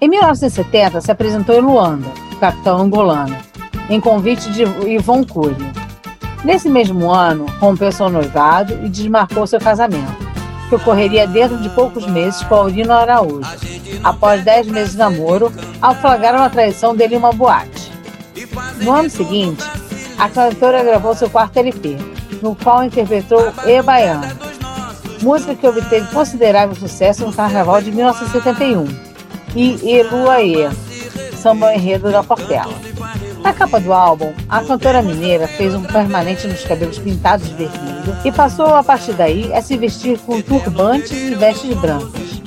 Em 0.00 0.08
1970, 0.08 1.00
se 1.00 1.10
apresentou 1.10 1.54
em 1.56 1.60
Luanda, 1.60 2.08
capitão 2.40 2.80
angolano, 2.80 3.36
em 3.88 4.00
convite 4.00 4.50
de 4.52 4.62
Ivon 4.62 5.24
Cury. 5.24 5.56
Nesse 6.44 6.68
mesmo 6.68 7.10
ano, 7.10 7.46
rompeu 7.60 7.92
seu 7.92 8.08
noivado 8.08 8.74
e 8.84 8.88
desmarcou 8.88 9.46
seu 9.46 9.60
casamento, 9.60 10.12
que 10.68 10.74
ocorreria 10.74 11.26
dentro 11.26 11.56
de 11.58 11.68
poucos 11.70 12.04
meses 12.06 12.42
com 12.42 12.56
Aurino 12.56 12.92
Araújo, 12.92 13.48
após 14.02 14.44
dez 14.44 14.66
meses 14.66 14.92
de 14.92 14.98
namoro, 14.98 15.52
ao 15.80 15.94
flagrar 15.94 16.34
uma 16.34 16.50
traição 16.50 16.96
dele 16.96 17.14
em 17.14 17.18
uma 17.18 17.32
boate. 17.32 17.92
No 18.80 18.92
ano 18.92 19.08
seguinte, 19.08 19.62
a 20.22 20.28
cantora 20.28 20.84
gravou 20.84 21.16
seu 21.16 21.28
quarto 21.28 21.56
LP, 21.56 21.96
no 22.40 22.54
qual 22.54 22.84
interpretou 22.84 23.52
E 23.66 23.82
Baiano, 23.82 24.28
música 25.20 25.52
que 25.52 25.66
obteve 25.66 26.06
considerável 26.12 26.76
sucesso 26.76 27.26
no 27.26 27.32
Carnaval 27.32 27.82
de 27.82 27.90
1971, 27.90 28.86
e 29.56 29.80
Eluaê, 29.82 30.70
samba 31.34 31.74
enredo 31.74 32.12
da 32.12 32.22
Portela. 32.22 32.72
Na 33.42 33.52
capa 33.52 33.80
do 33.80 33.92
álbum, 33.92 34.32
a 34.48 34.62
cantora 34.62 35.02
mineira 35.02 35.48
fez 35.48 35.74
um 35.74 35.82
permanente 35.82 36.46
nos 36.46 36.62
cabelos 36.62 37.00
pintados 37.00 37.48
de 37.48 37.54
vermelho 37.54 38.16
e 38.24 38.30
passou 38.30 38.76
a 38.76 38.84
partir 38.84 39.14
daí 39.14 39.52
a 39.52 39.60
se 39.60 39.76
vestir 39.76 40.20
com 40.20 40.40
turbantes 40.40 41.10
e 41.10 41.34
vestes 41.34 41.76
brancas, 41.78 42.40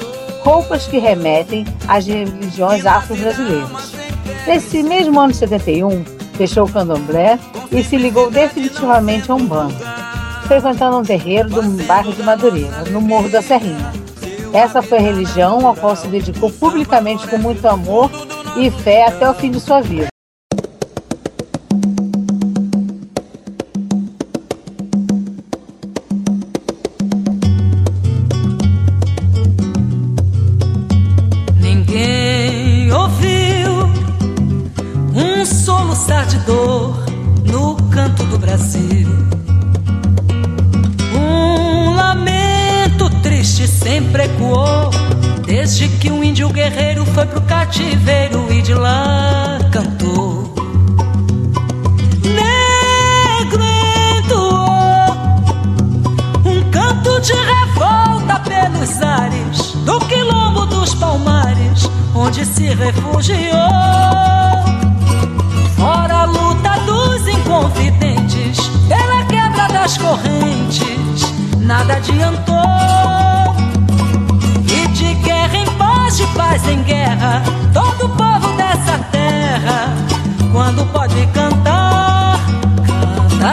roupas 0.46 0.88
que 0.88 0.98
remetem 0.98 1.66
às 1.90 2.08
religiões 2.08 2.86
afro-brasileiras. 2.86 3.92
Nesse 4.48 4.82
mesmo 4.82 5.20
ano 5.20 5.34
de 5.34 5.40
71, 5.40 6.15
deixou 6.38 6.66
o 6.66 6.72
candomblé 6.72 7.40
e 7.72 7.84
se 7.84 7.98
ligou 7.98 8.30
definitivamente 8.30 9.32
a 9.32 9.36
Umbanda, 9.36 9.76
frequentando 10.48 10.98
um 10.98 11.04
terreiro 11.04 11.50
do 11.50 11.62
bairro 11.86 12.14
de 12.14 12.24
Madureira, 12.24 12.84
no 12.92 13.02
Morro 13.02 13.30
da 13.30 13.42
Serrinha. 13.42 13.94
Essa 14.54 14.82
foi 14.82 15.00
a 15.00 15.02
religião 15.02 15.68
a 15.70 15.76
qual 15.76 15.96
se 15.96 16.08
dedicou 16.08 16.50
publicamente 16.50 17.28
com 17.28 17.38
muito 17.38 17.66
amor 17.68 18.10
e 18.58 18.72
fé 18.72 19.08
até 19.08 19.30
o 19.30 19.34
fim 19.34 19.52
de 19.52 19.60
sua 19.60 19.82
vida. 19.82 20.15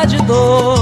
de 0.07 0.17
dor. 0.27 0.82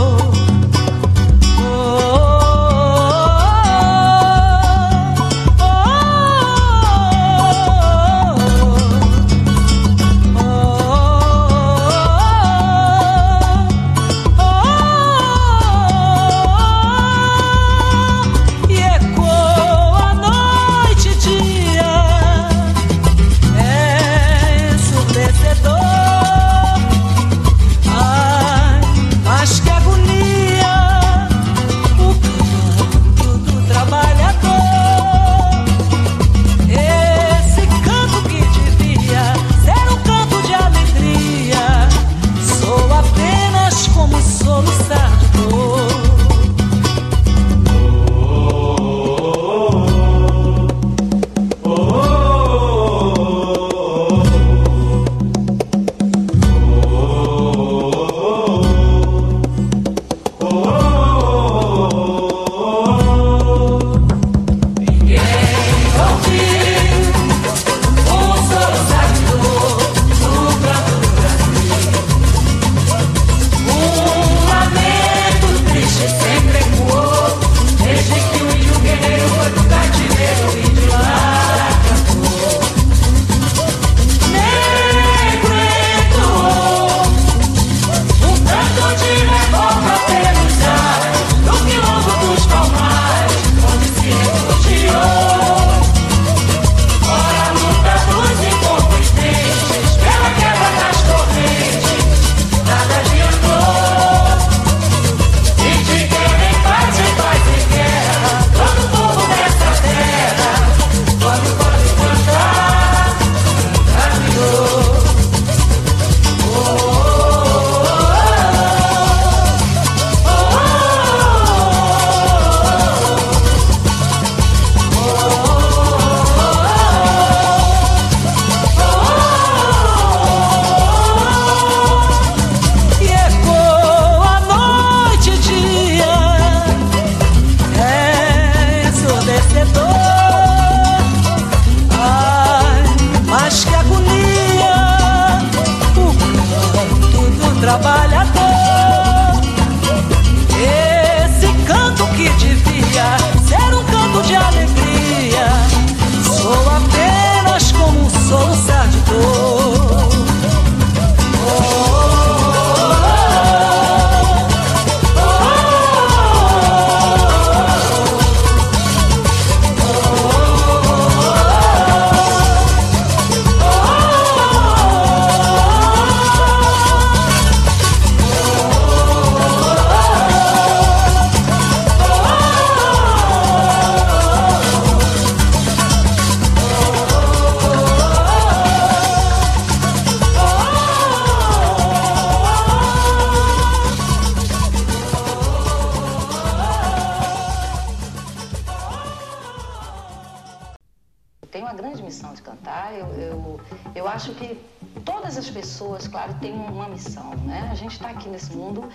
todas 205.31 205.47
as 205.47 205.51
pessoas, 205.51 206.09
claro, 206.09 206.35
têm 206.41 206.53
uma 206.53 206.89
missão, 206.89 207.31
né? 207.45 207.69
A 207.71 207.75
gente 207.77 207.93
está 207.93 208.09
aqui 208.09 208.29
nesse 208.29 208.53
mundo, 208.53 208.89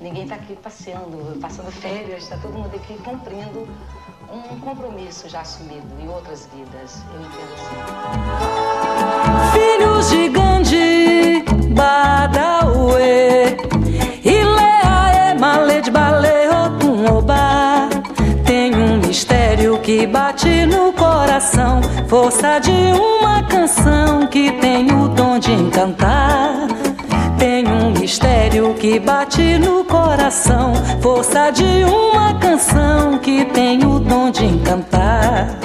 ninguém 0.00 0.22
está 0.22 0.36
aqui 0.36 0.56
passeando, 0.56 1.38
passando 1.38 1.70
férias, 1.70 2.22
está 2.22 2.38
todo 2.38 2.54
mundo 2.54 2.74
aqui 2.74 2.94
cumprindo 3.02 3.68
um 4.32 4.58
compromisso 4.60 5.28
já 5.28 5.42
assumido 5.42 5.86
em 6.00 6.08
outras 6.08 6.48
vidas, 6.54 7.02
eu 7.12 7.20
entendo 7.20 7.52
assim. 7.54 7.76
Filhos 9.52 10.08
de 10.08 10.28
Gandhi, 10.30 11.44
Badauê. 11.74 13.31
Força 22.12 22.58
de 22.58 22.70
uma 22.70 23.42
canção 23.44 24.26
que 24.26 24.52
tem 24.60 24.84
o 24.92 25.08
dom 25.08 25.38
de 25.38 25.50
encantar. 25.50 26.68
Tem 27.38 27.66
um 27.66 27.90
mistério 27.90 28.74
que 28.74 29.00
bate 29.00 29.58
no 29.58 29.82
coração. 29.86 30.74
Força 31.00 31.50
de 31.50 31.64
uma 31.84 32.34
canção 32.34 33.18
que 33.18 33.46
tem 33.46 33.82
o 33.82 33.98
dom 33.98 34.30
de 34.30 34.44
encantar. 34.44 35.58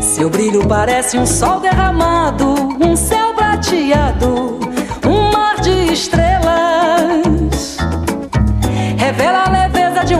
Seu 0.00 0.30
brilho 0.30 0.64
parece 0.68 1.18
um 1.18 1.26
sol 1.26 1.58
derramado, 1.58 2.54
um 2.80 2.94
céu 2.94 3.34
prateado, 3.34 4.60
um 5.04 5.32
mar 5.32 5.60
de 5.60 5.92
estrelas. 5.92 7.78
Revela 8.96 9.55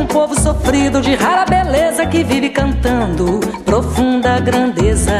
povo 0.06 0.38
sofrido 0.40 1.00
de 1.00 1.14
rara 1.14 1.44
beleza 1.44 2.06
que 2.06 2.22
vive 2.24 2.50
cantando 2.50 3.40
profunda 3.64 4.38
grandeza. 4.40 5.12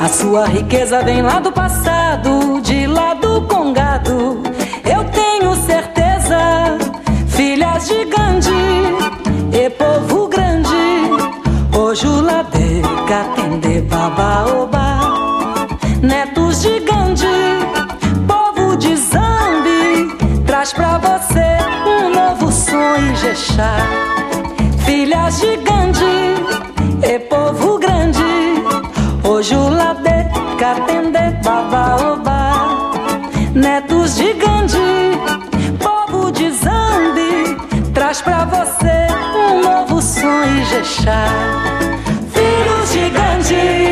A 0.00 0.08
sua 0.08 0.46
riqueza 0.46 1.02
vem 1.02 1.22
lá 1.22 1.40
do 1.40 1.50
passado, 1.52 2.60
de 2.62 2.86
lá 2.86 3.14
do 3.14 3.42
Congado. 3.42 4.42
Eu 4.84 5.04
tenho 5.04 5.54
certeza, 5.64 6.38
filhas 7.28 7.88
de 7.88 8.04
Gandhi 8.04 8.54
e 9.52 9.70
povo 9.70 10.28
grande. 10.28 10.68
Hoje 11.76 12.06
o 12.06 12.20
Ladeca 12.20 13.24
tem 13.36 13.58
de 13.60 13.80
baba 13.82 14.44
oba, 14.46 15.00
neto 16.02 16.33
sonho, 22.94 23.12
Ijexá. 23.12 23.76
Filhas 24.84 25.40
de 25.40 25.56
Gandhi 25.56 26.34
e 27.02 27.18
povo 27.18 27.78
grande, 27.78 28.18
Ojulade, 29.24 30.28
Katende, 30.58 31.42
Babaoba, 31.42 32.52
netos 33.54 34.16
de 34.16 34.32
Gandhi, 34.34 35.18
povo 35.78 36.30
de 36.30 36.50
Zambi, 36.52 37.56
traz 37.92 38.20
pra 38.20 38.44
você 38.44 39.08
um 39.36 39.62
novo 39.62 40.00
sonho, 40.00 40.62
Ijexá. 40.62 41.26
Filhos 42.32 42.92
de 42.92 43.10
Gandhi, 43.10 43.83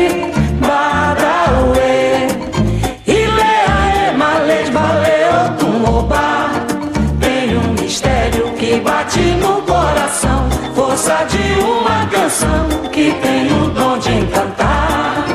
canção 12.33 12.89
que 12.91 13.11
tem 13.21 13.45
o 13.61 13.69
dom 13.69 13.97
de 13.99 14.11
encantar. 14.11 15.25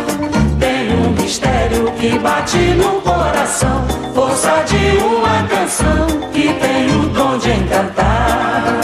Tem 0.58 0.92
um 0.98 1.10
mistério 1.10 1.92
que 1.92 2.18
bate 2.18 2.58
no 2.74 3.00
coração, 3.02 3.86
força 4.12 4.64
de 4.66 4.98
uma 4.98 5.46
canção 5.46 6.06
que 6.32 6.52
tem 6.54 6.90
o 6.96 7.08
dom 7.10 7.38
de 7.38 7.50
encantar. 7.52 8.80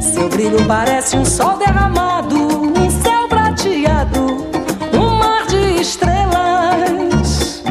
Seu 0.00 0.28
brilho 0.28 0.64
parece 0.66 1.16
um 1.16 1.24
sol 1.24 1.58
derramado, 1.58 2.36
um 2.36 2.90
céu 3.02 3.26
prateado, 3.28 4.46
um 4.94 5.18
mar 5.18 5.46
de 5.48 5.80
estrelas. 5.80 7.64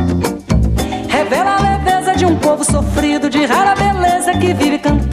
Revela 1.08 1.56
a 1.56 1.62
leveza 1.62 2.14
de 2.14 2.26
um 2.26 2.36
povo 2.36 2.66
sofrido, 2.66 3.30
de 3.30 3.46
rara 3.46 3.74
beleza 3.74 4.34
que 4.34 4.54
vive 4.54 4.80
cantando 4.80 5.09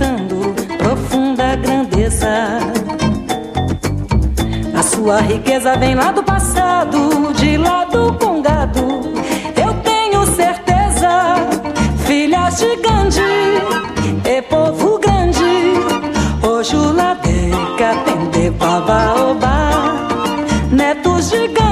sua 5.06 5.20
riqueza 5.20 5.76
vem 5.76 5.94
lá 5.94 6.10
do 6.10 6.20
passado, 6.20 7.32
de 7.34 7.56
lá 7.56 7.84
do 7.84 8.12
congado. 8.14 8.80
Eu 9.56 9.72
tenho 9.84 10.26
certeza, 10.34 11.36
filhas 12.04 12.58
de 12.58 12.74
Gandhi 12.74 13.20
e 14.28 14.42
povo 14.42 14.98
grande. 14.98 15.44
Ojulade, 16.42 17.52
Katende, 17.78 18.50
Babaoba, 18.50 19.70
netos 20.72 21.30
de 21.30 21.46
Gandhi, 21.46 21.65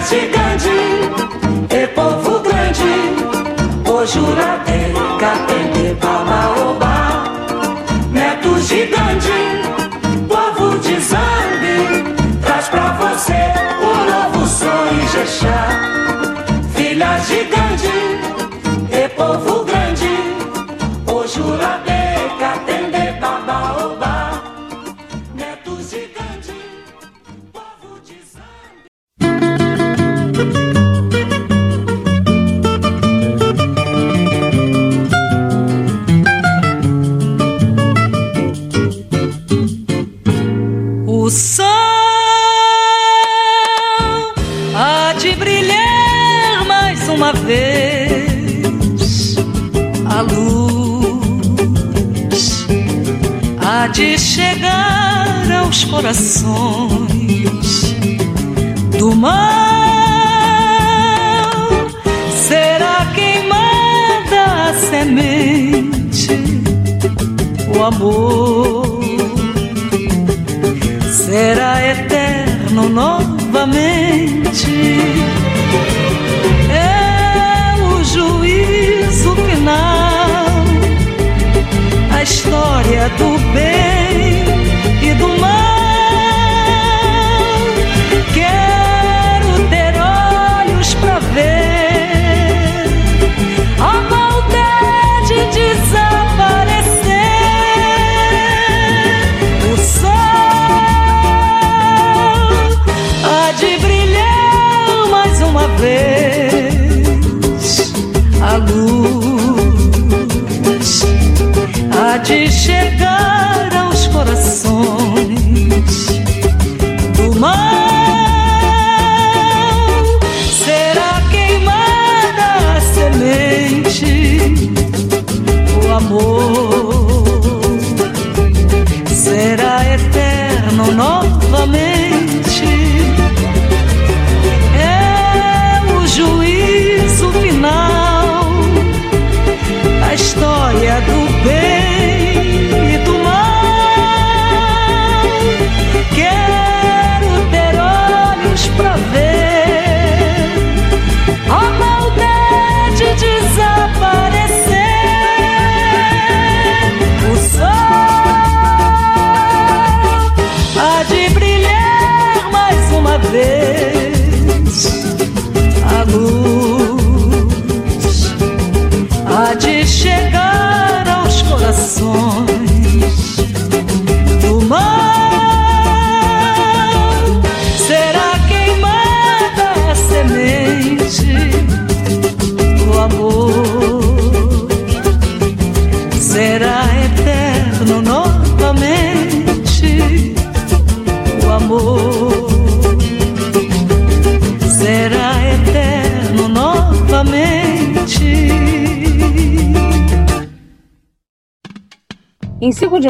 Filhas 0.00 1.39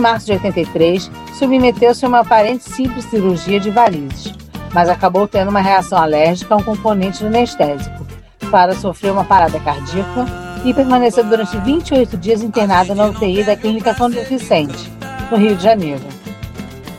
de 0.00 0.02
março 0.02 0.26
de 0.26 0.32
83, 0.32 1.10
submeteu-se 1.38 2.04
a 2.06 2.08
uma 2.08 2.20
aparente 2.20 2.64
simples 2.64 3.04
cirurgia 3.04 3.60
de 3.60 3.70
varizes, 3.70 4.32
mas 4.72 4.88
acabou 4.88 5.28
tendo 5.28 5.50
uma 5.50 5.60
reação 5.60 5.98
alérgica 5.98 6.54
a 6.54 6.56
um 6.56 6.62
componente 6.62 7.20
do 7.20 7.26
anestésico. 7.26 8.06
Clara 8.48 8.74
sofreu 8.74 9.12
uma 9.12 9.24
parada 9.24 9.60
cardíaca 9.60 10.24
e 10.64 10.72
permaneceu 10.72 11.22
durante 11.24 11.54
28 11.58 12.16
dias 12.16 12.42
internada 12.42 12.94
na 12.94 13.06
UTI 13.06 13.44
da 13.44 13.54
Clínica 13.54 13.94
São 13.94 14.08
Vicente, 14.08 14.90
no 15.30 15.36
Rio 15.36 15.54
de 15.54 15.62
Janeiro. 15.62 16.02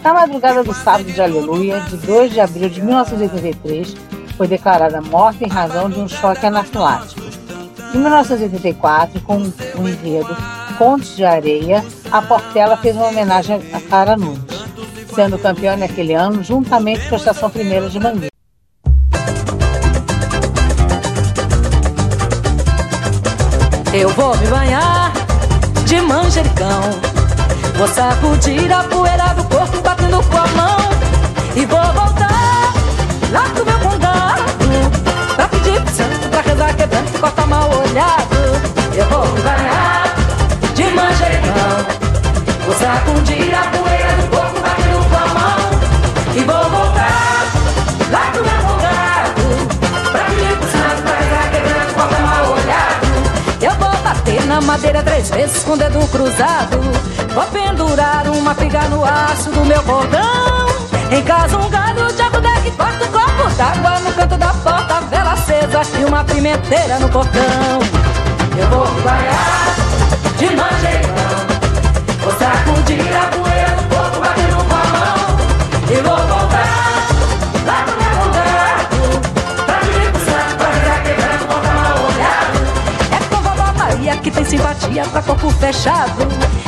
Na 0.03 0.13
madrugada 0.13 0.63
do 0.63 0.73
sábado 0.73 1.11
de 1.11 1.21
Aleluia, 1.21 1.79
de 1.81 1.97
2 1.97 2.31
de 2.31 2.39
abril 2.39 2.69
de 2.69 2.81
1983, 2.83 3.95
foi 4.37 4.47
declarada 4.47 5.01
morta 5.01 5.43
em 5.43 5.49
razão 5.49 5.89
de 5.89 5.99
um 5.99 6.07
choque 6.07 6.45
anafilático. 6.45 7.21
Em 7.95 7.97
1984, 7.97 9.19
com 9.21 9.37
o 9.37 9.87
enredo 9.87 10.61
Contos 10.82 11.15
de 11.15 11.23
Areia, 11.23 11.86
a 12.11 12.23
Portela 12.23 12.75
fez 12.75 12.95
uma 12.95 13.09
homenagem 13.09 13.61
a 13.71 13.79
Clara 13.79 14.17
Nunes, 14.17 14.41
sendo 15.13 15.38
campeã 15.38 15.77
naquele 15.77 16.15
ano 16.15 16.43
juntamente 16.43 17.07
com 17.07 17.13
a 17.13 17.17
Estação 17.19 17.51
Primeira 17.51 17.88
de 17.88 17.99
Mangueira. 17.99 18.32
Eu 23.93 24.09
vou 24.09 24.36
me 24.36 24.47
banhar 24.47 25.13
de 25.86 26.01
manjericão. 26.01 26.82
Vou 27.77 27.88
sacudir 27.88 28.73
a 28.73 28.84
poeira 28.86 29.36
do 29.36 29.43
corpo 29.43 29.79
batendo 29.82 30.23
com 30.23 30.38
a 30.38 30.47
mão. 30.47 30.79
E 31.55 31.63
vou 31.63 31.93
voltar 31.93 32.73
lá 33.32 33.43
pro 33.53 33.63
meu 33.63 33.79
condado. 33.82 35.36
Pra 35.36 35.47
pedir 35.47 35.77
santo, 35.91 36.27
pra 36.32 36.41
rezar 36.41 36.75
quebrando, 36.75 37.19
corta 37.19 37.45
mal 37.45 37.69
olhado. 37.69 38.97
Eu 38.97 39.05
vou 39.09 39.27
me 39.32 39.41
banhar. 39.41 40.00
Vou 42.72 42.80
sacudir 42.80 43.53
a 43.53 43.67
poeira 43.67 44.13
do 44.13 44.30
corpo 44.30 44.61
batendo 44.61 45.09
com 45.09 45.17
a 45.17 45.28
mão. 45.28 45.59
E 46.34 46.39
vou 46.39 46.69
voltar 46.69 47.45
lá 48.09 48.32
pro 48.32 48.41
meu 48.41 48.61
condado. 48.61 49.41
Pra 50.09 50.24
pro 50.24 50.69
santo, 50.72 51.01
pra 51.03 51.15
rezar 51.17 51.51
quebrando, 51.51 51.93
corta 51.93 52.19
mal 52.19 52.45
olhado. 52.53 53.07
Eu 53.61 53.72
vou 53.72 54.01
bater 54.01 54.45
na 54.45 54.61
madeira 54.61 55.03
três 55.03 55.30
vezes 55.30 55.63
com 55.65 55.74
o 55.74 55.78
dedo 55.78 55.99
cruzado. 56.07 56.80
Vou 57.34 57.43
pendurar 57.47 58.30
uma 58.30 58.55
figa 58.55 58.84
no 58.84 59.03
aço 59.03 59.49
do 59.49 59.65
meu 59.65 59.84
cordão. 59.84 60.67
Em 61.11 61.22
casa 61.24 61.57
um 61.57 61.69
galho 61.69 62.07
de 62.13 62.22
agudé 62.22 62.53
que 62.63 62.72
corta 62.72 63.03
o 63.03 63.07
copo 63.09 63.49
d'água 63.57 63.99
no 63.99 64.13
canto 64.13 64.38
da 64.38 64.53
porta, 64.53 64.95
a 64.95 65.01
vela 65.01 65.34
acesa 65.34 65.82
e 65.99 66.05
uma 66.05 66.24
pimenteira 66.24 66.99
no 66.99 67.09
portão. 67.09 67.41
Eu 68.57 68.67
vou 68.69 68.88
banhar 69.03 69.76
de 70.38 70.55
manjericão. 70.55 71.11
Simpatia 84.51 85.03
pra 85.05 85.21
corpo 85.21 85.49
fechado. 85.51 86.27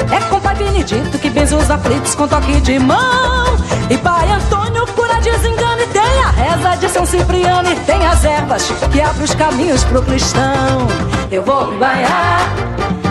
É 0.10 0.20
com 0.30 0.40
pai 0.40 0.56
Benedito 0.56 1.20
que 1.20 1.30
benze 1.30 1.54
os 1.54 1.70
aflitos 1.70 2.16
com 2.16 2.26
toque 2.30 2.62
de 2.62 2.80
mão. 2.80 3.58
E 3.90 3.98
pai 3.98 4.32
Antônio 4.32 4.88
cura 4.88 5.20
desengano 5.20 5.82
e 5.82 5.88
tem 5.88 6.02
a 6.02 6.30
reza 6.30 6.76
de 6.78 6.90
São 6.90 7.06
Cipriano 7.06 7.70
e 7.70 7.76
tem 7.82 8.06
as 8.06 8.24
ervas 8.24 8.72
que 8.90 9.02
abrem 9.02 9.26
os 9.26 9.36
caminhos 9.36 9.84
pro 9.84 10.02
cristão. 10.02 10.88
Eu 11.30 11.44
vou 11.44 11.72
me 11.72 11.78
banhar 11.78 12.40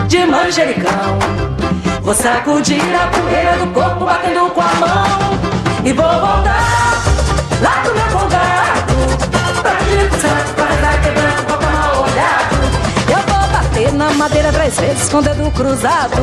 de 0.07 0.25
manjericão. 0.25 1.42
Vou 2.03 2.13
sacudir 2.13 2.81
a 2.93 3.07
poeira 3.07 3.57
do 3.59 3.73
corpo 3.73 4.03
batendo 4.03 4.49
com 4.49 4.59
a 4.59 4.73
mão. 4.73 5.39
E 5.85 5.93
vou 5.93 6.05
voltar 6.05 7.01
lá 7.61 7.81
pro 7.81 7.93
meu 7.93 8.05
condado. 8.07 8.93
Pra 9.61 9.71
pra 10.53 10.65
rezar 10.65 11.01
quebrando, 11.01 11.47
boca 11.47 11.65
mal 11.65 12.03
olhado. 12.03 12.55
Eu 13.07 13.33
vou 13.33 13.47
bater 13.53 13.93
na 13.93 14.11
madeira 14.15 14.51
três 14.51 14.77
vezes 14.77 15.07
com 15.07 15.19
o 15.19 15.21
dedo 15.21 15.49
cruzado. 15.51 16.21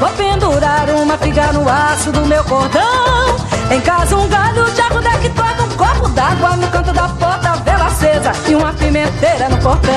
Vou 0.00 0.08
pendurar 0.10 0.88
uma 0.90 1.18
figa 1.18 1.52
no 1.52 1.68
aço 1.68 2.10
do 2.10 2.24
meu 2.24 2.42
cordão. 2.44 3.36
Em 3.70 3.82
casa 3.82 4.16
um 4.16 4.26
galho 4.28 4.64
de 4.70 4.80
arruda 4.80 5.10
que 5.18 5.28
toca 5.28 5.62
um 5.62 5.76
copo 5.76 6.08
d'água 6.08 6.56
no 6.56 6.68
canto 6.68 6.90
da 6.94 7.06
porta, 7.06 7.52
vela 7.66 7.84
acesa 7.84 8.32
e 8.48 8.54
uma 8.54 8.72
pimenteira 8.72 9.50
no 9.50 9.58
portão. 9.58 9.92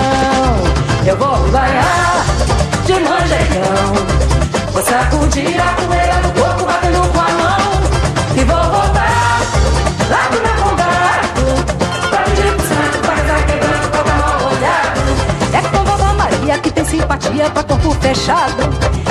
Eu 1.06 1.16
vou 1.16 1.38
me 1.40 1.52
banhar 1.52 2.26
de 2.86 2.94
manjericão. 3.00 4.41
Vou 4.74 4.82
sacudir 4.84 5.60
a 5.60 5.74
poeira 5.74 6.16
do 6.22 6.40
corpo 6.40 6.66
batendo 6.66 7.02
com 7.12 7.20
a 7.20 7.30
mão. 7.42 7.82
E 8.36 8.44
vou 8.46 8.64
voltar 8.64 9.42
lá 10.10 10.30
pro 10.30 10.42
meu 10.42 10.56
condado. 10.64 11.44
Pra 12.10 12.20
pedir 12.20 12.54
pro 12.56 12.68
santo, 12.68 13.00
pra 13.02 13.14
rezar 13.16 13.46
quebrando, 13.46 13.92
toca 13.92 14.14
mal 14.14 14.38
olhado. 14.48 15.02
É 15.54 15.62
com 15.62 15.84
vovó 15.84 16.14
Maria 16.14 16.58
que 16.60 16.72
tem 16.72 16.86
simpatia 16.86 17.50
pra 17.50 17.64
corpo 17.64 17.92
fechado. 18.00 18.64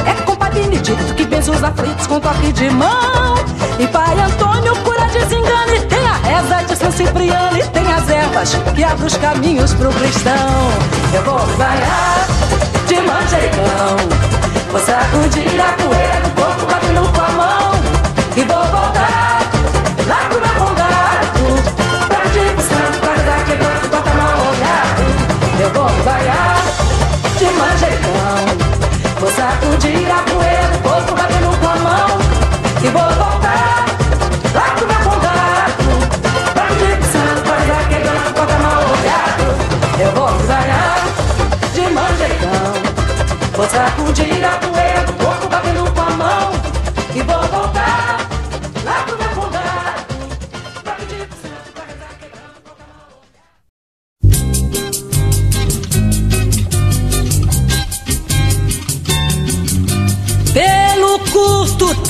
É 0.06 0.14
com 0.22 0.34
pai 0.34 0.50
Benedito 0.50 1.14
que 1.14 1.26
benze 1.26 1.50
os 1.50 1.62
aflitos 1.62 2.06
com 2.06 2.20
toque 2.20 2.52
de 2.52 2.70
mão. 2.70 3.34
E 3.78 3.86
pai 3.86 4.18
Antônio 4.18 4.74
cura 4.76 5.04
desengano 5.06 5.74
e 5.74 5.80
tem 5.80 6.06
a 6.06 6.14
reza 6.14 6.64
de 6.64 6.76
São 6.76 6.90
Cipriano 6.90 7.58
e 7.58 7.62
tem 7.68 7.92
as 7.92 8.08
ervas 8.08 8.54
que 8.74 8.82
abrem 8.82 9.06
os 9.06 9.16
caminhos 9.18 9.74
pro 9.74 9.90
cristão. 9.90 10.70
Eu 11.12 11.22
vou 11.22 11.38
banhar 11.56 12.26
de 12.86 12.94
manjericão. 13.02 14.59
Vou 14.70 14.78
sacudir 14.78 15.60
a 15.60 15.72
poeira 15.72 16.20
do 16.20 16.30
corpo 16.40 16.66
batendo 16.66 17.12
com 17.12 17.20
a 17.20 17.28
mão. 17.30 17.72
E 18.36 18.42
vou 18.44 18.64
voltar 18.66 19.39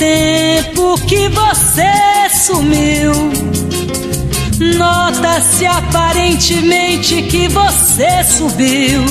tempo 0.01 0.99
que 1.05 1.29
você 1.29 2.35
sumiu, 2.35 3.13
nota-se 4.75 5.63
aparentemente 5.67 7.21
que 7.21 7.47
você 7.47 8.23
subiu. 8.23 9.03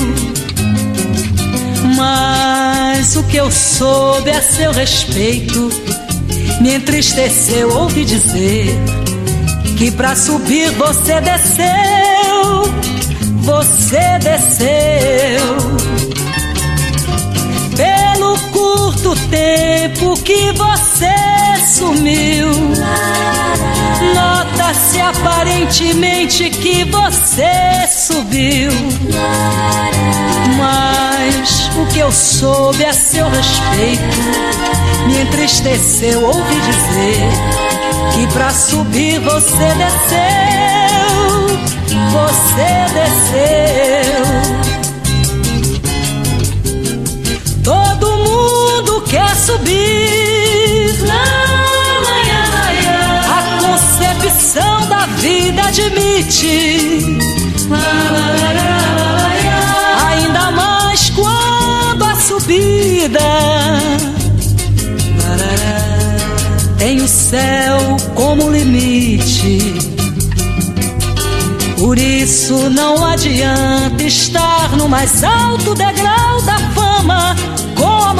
Mas 1.95 3.15
o 3.15 3.23
que 3.23 3.37
eu 3.37 3.49
soube 3.49 4.31
a 4.31 4.41
seu 4.41 4.73
respeito 4.73 5.69
me 6.59 6.73
entristeceu 6.73 7.73
ouvi 7.73 8.03
dizer 8.03 8.77
que 9.77 9.91
pra 9.91 10.13
subir 10.13 10.71
você 10.71 11.21
desceu, 11.21 12.63
você 13.39 14.19
desceu. 14.19 16.10
Pelo 18.31 18.39
curto 18.51 19.15
tempo 19.29 20.13
que 20.23 20.53
você 20.53 21.13
sumiu, 21.67 22.47
nota-se 24.15 25.01
aparentemente 25.01 26.49
que 26.49 26.85
você 26.85 27.87
subiu. 27.89 28.71
Mas 30.57 31.69
o 31.75 31.85
que 31.91 31.99
eu 31.99 32.09
soube 32.11 32.85
a 32.85 32.93
seu 32.93 33.29
respeito 33.29 34.01
me 35.07 35.21
entristeceu 35.23 36.23
ouvi 36.23 36.55
dizer 36.61 37.29
que 38.13 38.27
pra 38.33 38.51
subir 38.51 39.19
você 39.19 39.73
desceu, 39.75 41.07
você 42.13 42.93
desceu. 42.93 44.51
Quer 49.11 49.35
subir 49.35 50.95
a 53.27 53.59
concepção 53.59 54.87
da 54.87 55.05
vida 55.05 55.63
admite. 55.63 57.19
Ainda 60.07 60.51
mais 60.51 61.09
quando 61.09 62.05
a 62.05 62.15
subida 62.15 63.19
tem 66.77 67.01
o 67.01 67.07
céu 67.09 67.97
como 68.15 68.49
limite. 68.49 69.75
Por 71.77 71.97
isso 71.97 72.69
não 72.69 73.05
adianta 73.05 74.03
estar 74.03 74.71
no 74.77 74.87
mais 74.87 75.21
alto 75.21 75.75
degrau 75.75 76.41
da 76.43 76.57
fama 76.73 77.35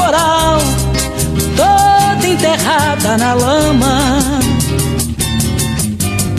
moral 0.02 0.58
toda 1.56 2.28
enterrada 2.28 3.18
na 3.18 3.34
lama. 3.34 4.30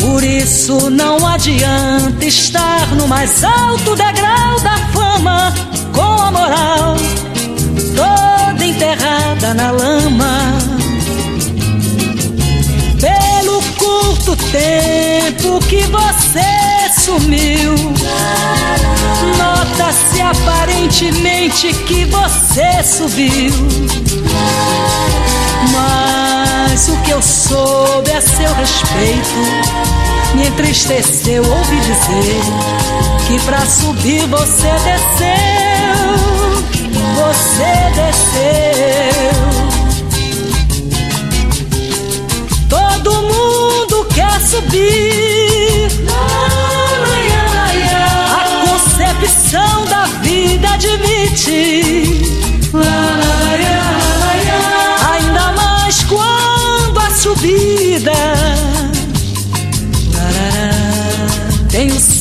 Por 0.00 0.24
isso 0.24 0.90
não 0.90 1.24
adianta 1.26 2.24
estar 2.24 2.86
no 2.94 3.06
mais 3.06 3.44
alto 3.44 3.94
degrau 3.94 4.60
da 4.60 4.76
fama 4.92 5.54
com 5.92 6.22
a 6.26 6.30
moral 6.30 6.96
toda 7.96 8.64
enterrada 8.64 9.54
na 9.54 9.70
lama. 9.70 10.58
Pelo 13.00 13.62
curto 13.78 14.36
tempo 14.50 15.60
que 15.68 15.82
você 15.84 17.00
sumiu, 17.00 17.74
nota-se 20.02 20.20
aparentemente 20.20 21.72
que 21.86 22.04
você 22.06 22.82
subiu. 22.82 23.52
Mas 25.70 26.88
o 26.88 26.96
que 27.02 27.10
eu 27.10 27.22
soube 27.22 28.10
a 28.12 28.20
seu 28.20 28.52
respeito 28.54 29.38
me 30.34 30.46
entristeceu 30.48 31.44
ouvir 31.44 31.80
dizer 31.80 32.40
que 33.26 33.38
pra 33.44 33.64
subir 33.66 34.26
você 34.26 34.70
desceu, 34.84 36.18
você 37.14 37.72
desceu. 37.94 39.32
Todo 42.68 43.22
mundo 43.22 44.06
quer 44.14 44.40
subir. 44.40 45.41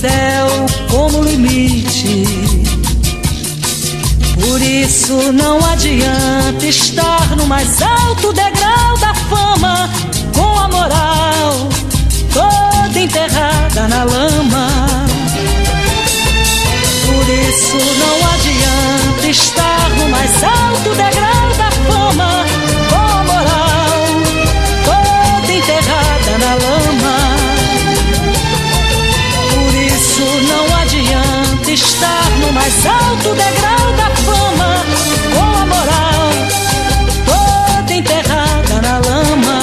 Céu 0.02 0.66
como 0.90 1.24
limite. 1.24 2.24
Por 4.34 4.60
isso 4.60 5.32
não 5.32 5.64
adianta 5.64 6.66
estar 6.66 7.36
no 7.36 7.46
mais 7.46 7.80
alto 7.84 8.34
degrau 8.34 8.98
da 8.98 9.14
fama 9.14 9.90
com 10.34 10.60
a 10.60 10.68
moral 10.70 11.70
toda 12.34 13.00
enterrada 13.00 13.88
na 13.88 14.04
lama. 14.04 14.68
Por 17.06 17.30
isso 17.30 17.78
não 18.00 18.18
adianta 18.34 19.28
estar 19.28 19.90
no 20.00 20.10
mais 20.10 20.44
alto 20.44 20.90
degrau 20.96 21.54
da 21.60 21.72
fama 21.86 22.51
no 32.82 32.86
mais 32.86 32.86
alto 32.86 33.34
degrau 33.36 33.94
da 33.94 34.10
fama 34.16 34.86
com 35.34 35.58
a 35.58 35.66
moral 35.66 36.30
toda 37.26 37.94
enterrada 37.94 38.82
na 38.82 38.98
lama. 39.00 39.62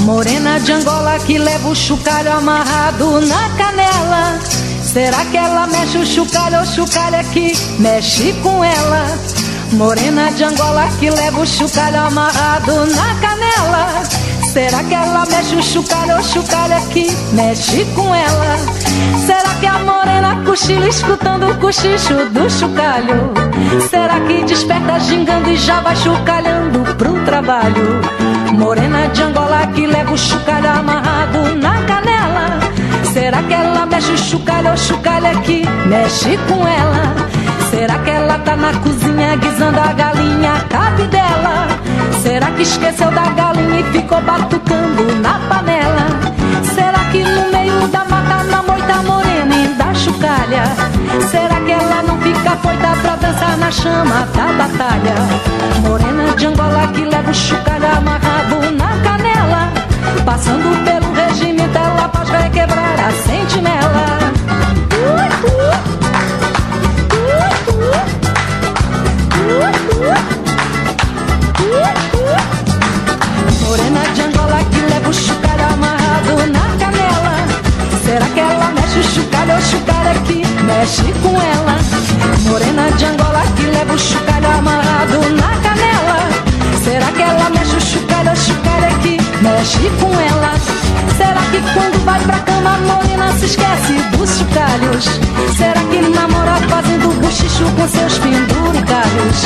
Morena 0.00 0.58
de 0.58 0.72
Angola 0.72 1.18
que 1.20 1.38
leva 1.38 1.68
o 1.68 1.74
chocalho 1.74 2.32
amarrado 2.32 3.20
na 3.22 3.48
canela. 3.50 4.38
Será 4.82 5.24
que 5.24 5.36
ela 5.36 5.66
mexe 5.68 5.96
o 5.96 6.04
chocalho 6.04 6.56
ou 6.58 6.62
o 6.62 6.66
chocalho 6.66 7.16
é 7.16 7.24
que 7.24 7.52
mexe 7.78 8.32
com 8.42 8.62
ela? 8.62 9.06
Morena 9.72 10.30
de 10.32 10.44
Angola 10.44 10.86
que 11.00 11.08
leva 11.08 11.40
o 11.40 11.46
chocalho 11.46 12.00
amarrado 12.00 12.86
na 12.94 13.14
canela. 13.14 14.02
Será 14.52 14.84
que 14.84 14.94
ela 14.94 15.24
mexe 15.26 15.56
o 15.56 15.62
chocalho 15.62 16.16
ou 16.16 16.22
chocalho 16.22 16.74
é 16.74 16.80
que 16.90 17.10
mexe 17.32 17.86
com 17.94 18.14
ela? 18.14 18.56
Será 19.24 19.54
que 19.60 19.66
a 19.66 19.78
morena 19.78 20.44
cochila 20.44 20.86
escutando 20.86 21.50
o 21.50 21.54
cochicho 21.56 22.26
do 22.30 22.50
chocalho? 22.50 23.32
Será 23.88 24.20
que 24.20 24.44
desperta 24.44 25.00
gingando 25.00 25.48
e 25.48 25.56
já 25.56 25.80
vai 25.80 25.96
chocalhando 25.96 26.80
pro 26.96 27.24
trabalho? 27.24 28.02
Morena 28.52 29.08
de 29.08 29.22
Angola 29.22 29.66
que 29.68 29.86
leva 29.86 30.12
o 30.12 30.18
chocalho 30.18 30.68
amarrado 30.68 31.56
na 31.56 31.82
canela. 31.84 32.60
Será 33.10 33.42
que 33.42 33.54
ela 33.54 33.86
mexe 33.86 34.12
o 34.12 34.18
chocalho 34.18 34.70
ou 34.70 34.76
chocalho 34.76 35.26
é 35.26 35.34
que 35.36 35.66
mexe 35.86 36.36
com 36.46 36.68
ela? 36.68 37.41
Será 37.82 37.98
que 37.98 38.10
ela 38.10 38.38
tá 38.38 38.54
na 38.54 38.72
cozinha 38.74 39.34
guisando 39.34 39.80
a 39.80 39.92
galinha 39.92 40.52
cabe 40.70 41.02
dela? 41.08 41.66
Será 42.22 42.52
que 42.52 42.62
esqueceu 42.62 43.10
da 43.10 43.24
galinha 43.30 43.80
e 43.80 43.84
ficou 43.90 44.22
batucando 44.22 45.16
na 45.16 45.40
panela? 45.48 46.06
Será 46.76 47.00
que 47.10 47.24
no 47.24 47.50
meio 47.50 47.88
da 47.88 48.04
mata 48.04 48.44
na 48.44 48.62
moita 48.62 49.02
morena 49.02 49.56
e 49.56 49.66
da 49.74 49.92
chocalha? 49.94 50.62
Será 51.28 51.60
que 51.60 51.72
ela 51.72 52.04
não 52.04 52.16
fica 52.20 52.50
foita 52.50 52.96
pra 53.02 53.16
dançar 53.16 53.56
na 53.56 53.70
chama 53.72 54.28
da 54.32 54.52
batalha? 54.52 55.14
Morena 55.80 56.36
de 56.36 56.46
Angola 56.46 56.86
que 56.86 57.04
leva 57.04 57.32
o 57.32 57.34
chocalho 57.34 57.86
amarrado 57.96 58.60
na 58.78 58.96
canela 59.02 59.72
Passando 60.24 60.84
pelo 60.84 61.12
regime 61.14 61.66
dela 61.66 62.08
faz 62.14 62.28
requebrar 62.28 63.08
a 63.08 63.10
sentinela 63.10 64.21
o 79.56 79.58
chocalho 79.58 79.58
ou 79.58 79.58
o 79.58 79.62
chocalho 79.62 80.08
é 80.08 80.14
que 80.26 80.62
mexe 80.64 81.12
com 81.22 81.40
ela? 81.40 81.78
Morena 82.48 82.90
de 82.92 83.04
Angola 83.04 83.42
que 83.56 83.62
leva 83.62 83.92
o 83.92 83.98
chocalho 83.98 84.46
amarrado 84.58 85.18
na 85.36 85.50
canela 85.60 86.18
Será 86.84 87.06
que 87.12 87.22
ela 87.22 87.50
mexe 87.50 87.76
o 87.76 87.80
chocalho 87.80 88.28
ou 88.28 88.34
o 88.34 88.36
chocalho 88.36 88.84
é 88.84 88.94
que 89.02 89.42
mexe 89.42 89.90
com 90.00 90.12
ela? 90.20 90.52
Será 91.16 91.42
que 91.50 91.60
quando 91.74 92.04
vai 92.04 92.20
pra 92.20 92.38
cama 92.40 92.74
a 92.74 92.78
morena 92.78 93.32
se 93.38 93.46
esquece 93.46 93.92
dos 94.16 94.38
chocalhos? 94.38 95.04
Será 95.56 95.80
que 95.90 96.00
namora 96.00 96.56
fazendo 96.68 97.20
buchicho 97.20 97.64
com 97.76 97.88
seus 97.88 98.18
penduricalhos? 98.18 99.38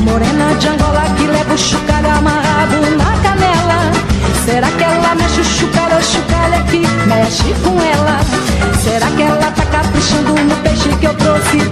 Morena 0.00 0.54
de 0.58 0.68
Angola 0.68 1.04
que 1.16 1.26
leva 1.26 1.54
o 1.54 1.58
chocalho 1.58 2.10
amarrado 2.10 2.96
na 2.96 3.12
canela 3.22 3.92
Será 4.44 4.68
que 4.68 4.82
ela 4.82 5.14
mexe 5.14 5.40
o 5.40 5.44
chocalho 5.44 5.94
ou 5.94 6.00
o 6.00 6.02
chocalho 6.02 6.54
é 6.54 6.62
que 6.70 6.86
mexe 7.06 7.54
com 7.62 7.80
ela? 7.80 8.20
Será 8.82 9.06
que 9.10 9.21
que 11.02 11.08
eu 11.08 11.14
trouxe 11.14 11.71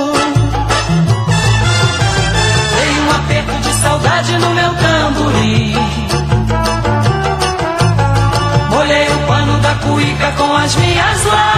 Cuíca 10.71 10.71
com 10.71 10.75
as 10.75 10.75
minhas 10.75 11.50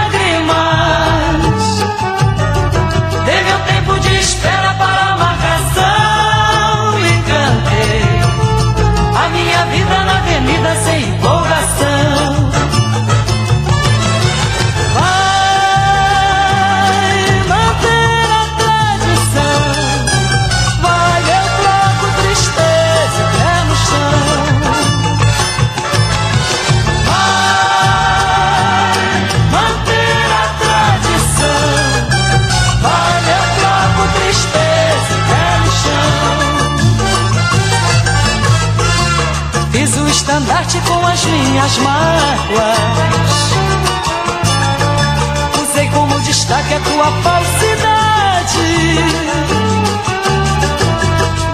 minhas 41.54 41.78
mágoas. 41.78 42.78
Usei 45.62 45.88
como 45.90 46.18
destaque 46.20 46.74
a 46.74 46.80
tua 46.80 47.12
falsidade. 47.22 48.98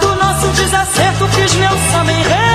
Do 0.00 0.14
nosso 0.16 0.48
desacerto 0.48 1.28
fiz 1.28 1.54
meu 1.54 1.76
samba 1.92 2.12
enredo. 2.12 2.49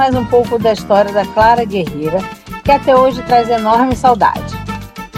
Mais 0.00 0.14
um 0.14 0.24
pouco 0.24 0.58
da 0.58 0.72
história 0.72 1.12
da 1.12 1.26
Clara 1.26 1.62
Guerreira, 1.62 2.20
que 2.64 2.72
até 2.72 2.96
hoje 2.96 3.22
traz 3.24 3.50
enorme 3.50 3.94
saudade. 3.94 4.54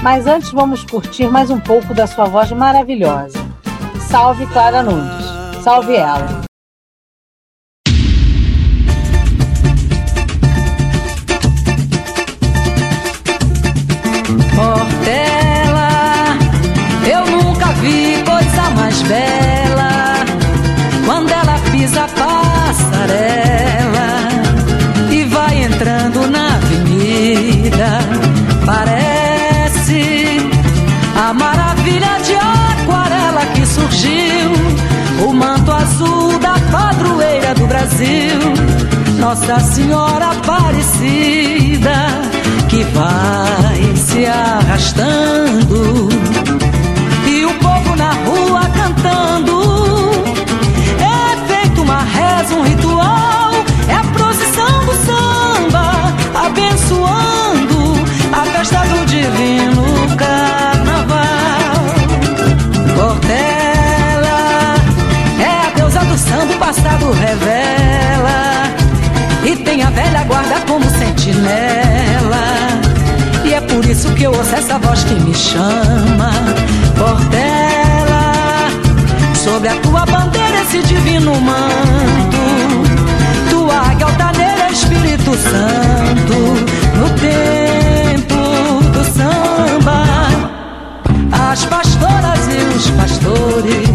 Mas 0.03 0.27
antes 0.27 0.51
vamos 0.51 0.83
curtir 0.83 1.29
mais 1.29 1.51
um 1.51 1.61
pouco 1.61 1.95
da 1.95 2.05
sua 2.05 2.25
voz 2.25 2.51
maravilhosa. 2.51 3.39
Salve 4.11 4.45
Clara 4.47 4.83
Nunes. 4.83 5.63
Salve 5.63 5.95
ela. 5.95 6.42
Maravilha 31.93 32.19
de 32.25 32.35
aquarela 32.35 33.47
que 33.55 33.67
surgiu, 33.67 34.53
o 35.27 35.33
manto 35.33 35.71
azul 35.73 36.39
da 36.39 36.55
padroeira 36.71 37.55
do 37.55 37.67
Brasil. 37.67 38.39
Nossa 39.19 39.61
Senhora 39.61 40.31
Aparecida 40.31 41.93
que 42.69 42.83
vai 42.85 43.97
se 43.97 44.27
arrastando 44.27 46.09
e 47.27 47.45
o 47.45 47.55
povo 47.55 47.97
na 47.97 48.13
rua 48.13 48.63
cantando. 48.75 49.63
É 50.99 51.53
feito 51.53 51.83
uma 51.83 52.03
reza, 52.03 52.55
um 52.55 52.63
ritual, 52.63 53.53
é 53.89 53.95
a 53.95 54.05
procissão 54.05 54.85
do 54.87 54.95
samba, 55.07 56.13
abençoando 56.47 58.05
a 58.33 58.45
festa 58.47 58.79
do 58.79 59.07
divino 59.07 59.72
passado 66.83 67.13
revela. 67.13 68.65
E 69.45 69.57
tem 69.57 69.83
a 69.83 69.91
velha 69.91 70.25
guarda 70.25 70.61
como 70.67 70.85
sentinela. 70.91 72.43
E 73.45 73.55
é 73.55 73.61
por 73.61 73.85
isso 73.85 74.13
que 74.15 74.25
eu 74.25 74.33
ouço 74.33 74.55
essa 74.55 74.79
voz 74.79 75.05
que 75.05 75.15
me 75.15 75.35
chama. 75.35 76.33
Portela, 76.97 78.69
sobre 79.35 79.69
a 79.69 79.77
tua 79.77 80.05
bandeira 80.07 80.63
esse 80.63 80.79
divino 80.83 81.35
manto. 81.41 82.43
Tua 83.51 83.91
águia 83.91 84.07
altaneira, 84.07 84.71
Espírito 84.71 85.37
Santo. 85.37 86.35
No 86.99 87.11
tempo 87.21 88.83
do 88.91 89.05
samba, 89.05 90.05
as 91.51 91.65
pastoras 91.65 92.41
e 92.49 92.77
os 92.77 92.91
pastores 92.91 93.92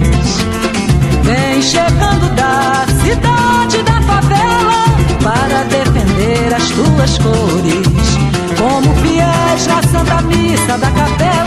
chegando 1.68 2.30
da 2.34 2.86
cidade 3.04 3.84
da 3.84 4.02
favela 4.04 4.86
para 5.22 5.64
defender 5.66 6.54
as 6.56 6.70
tuas 6.70 7.18
cores. 7.18 8.18
Como 8.58 8.96
fiéis 9.02 9.68
na 9.68 9.84
Santa 9.84 10.22
Missa 10.22 10.78
da 10.78 10.90
Capela, 10.92 11.47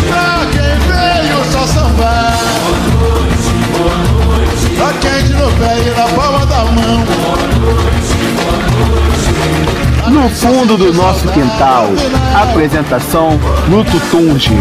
Pra 0.08 0.46
quem 0.52 0.74
veio 0.88 1.44
só 1.52 1.66
sambar. 1.66 2.38
Pra 4.76 4.92
quem 4.94 5.26
tirou 5.26 5.50
pé 5.52 5.72
e 5.80 5.90
na 5.90 6.08
palma 6.08 6.46
da 6.46 6.64
mão. 6.64 7.04
No 10.10 10.30
fundo 10.30 10.78
do 10.78 10.92
nosso 10.94 11.28
quintal, 11.28 11.88
apresentação 12.34 13.38
Luto 13.68 14.00
Tunge. 14.10 14.58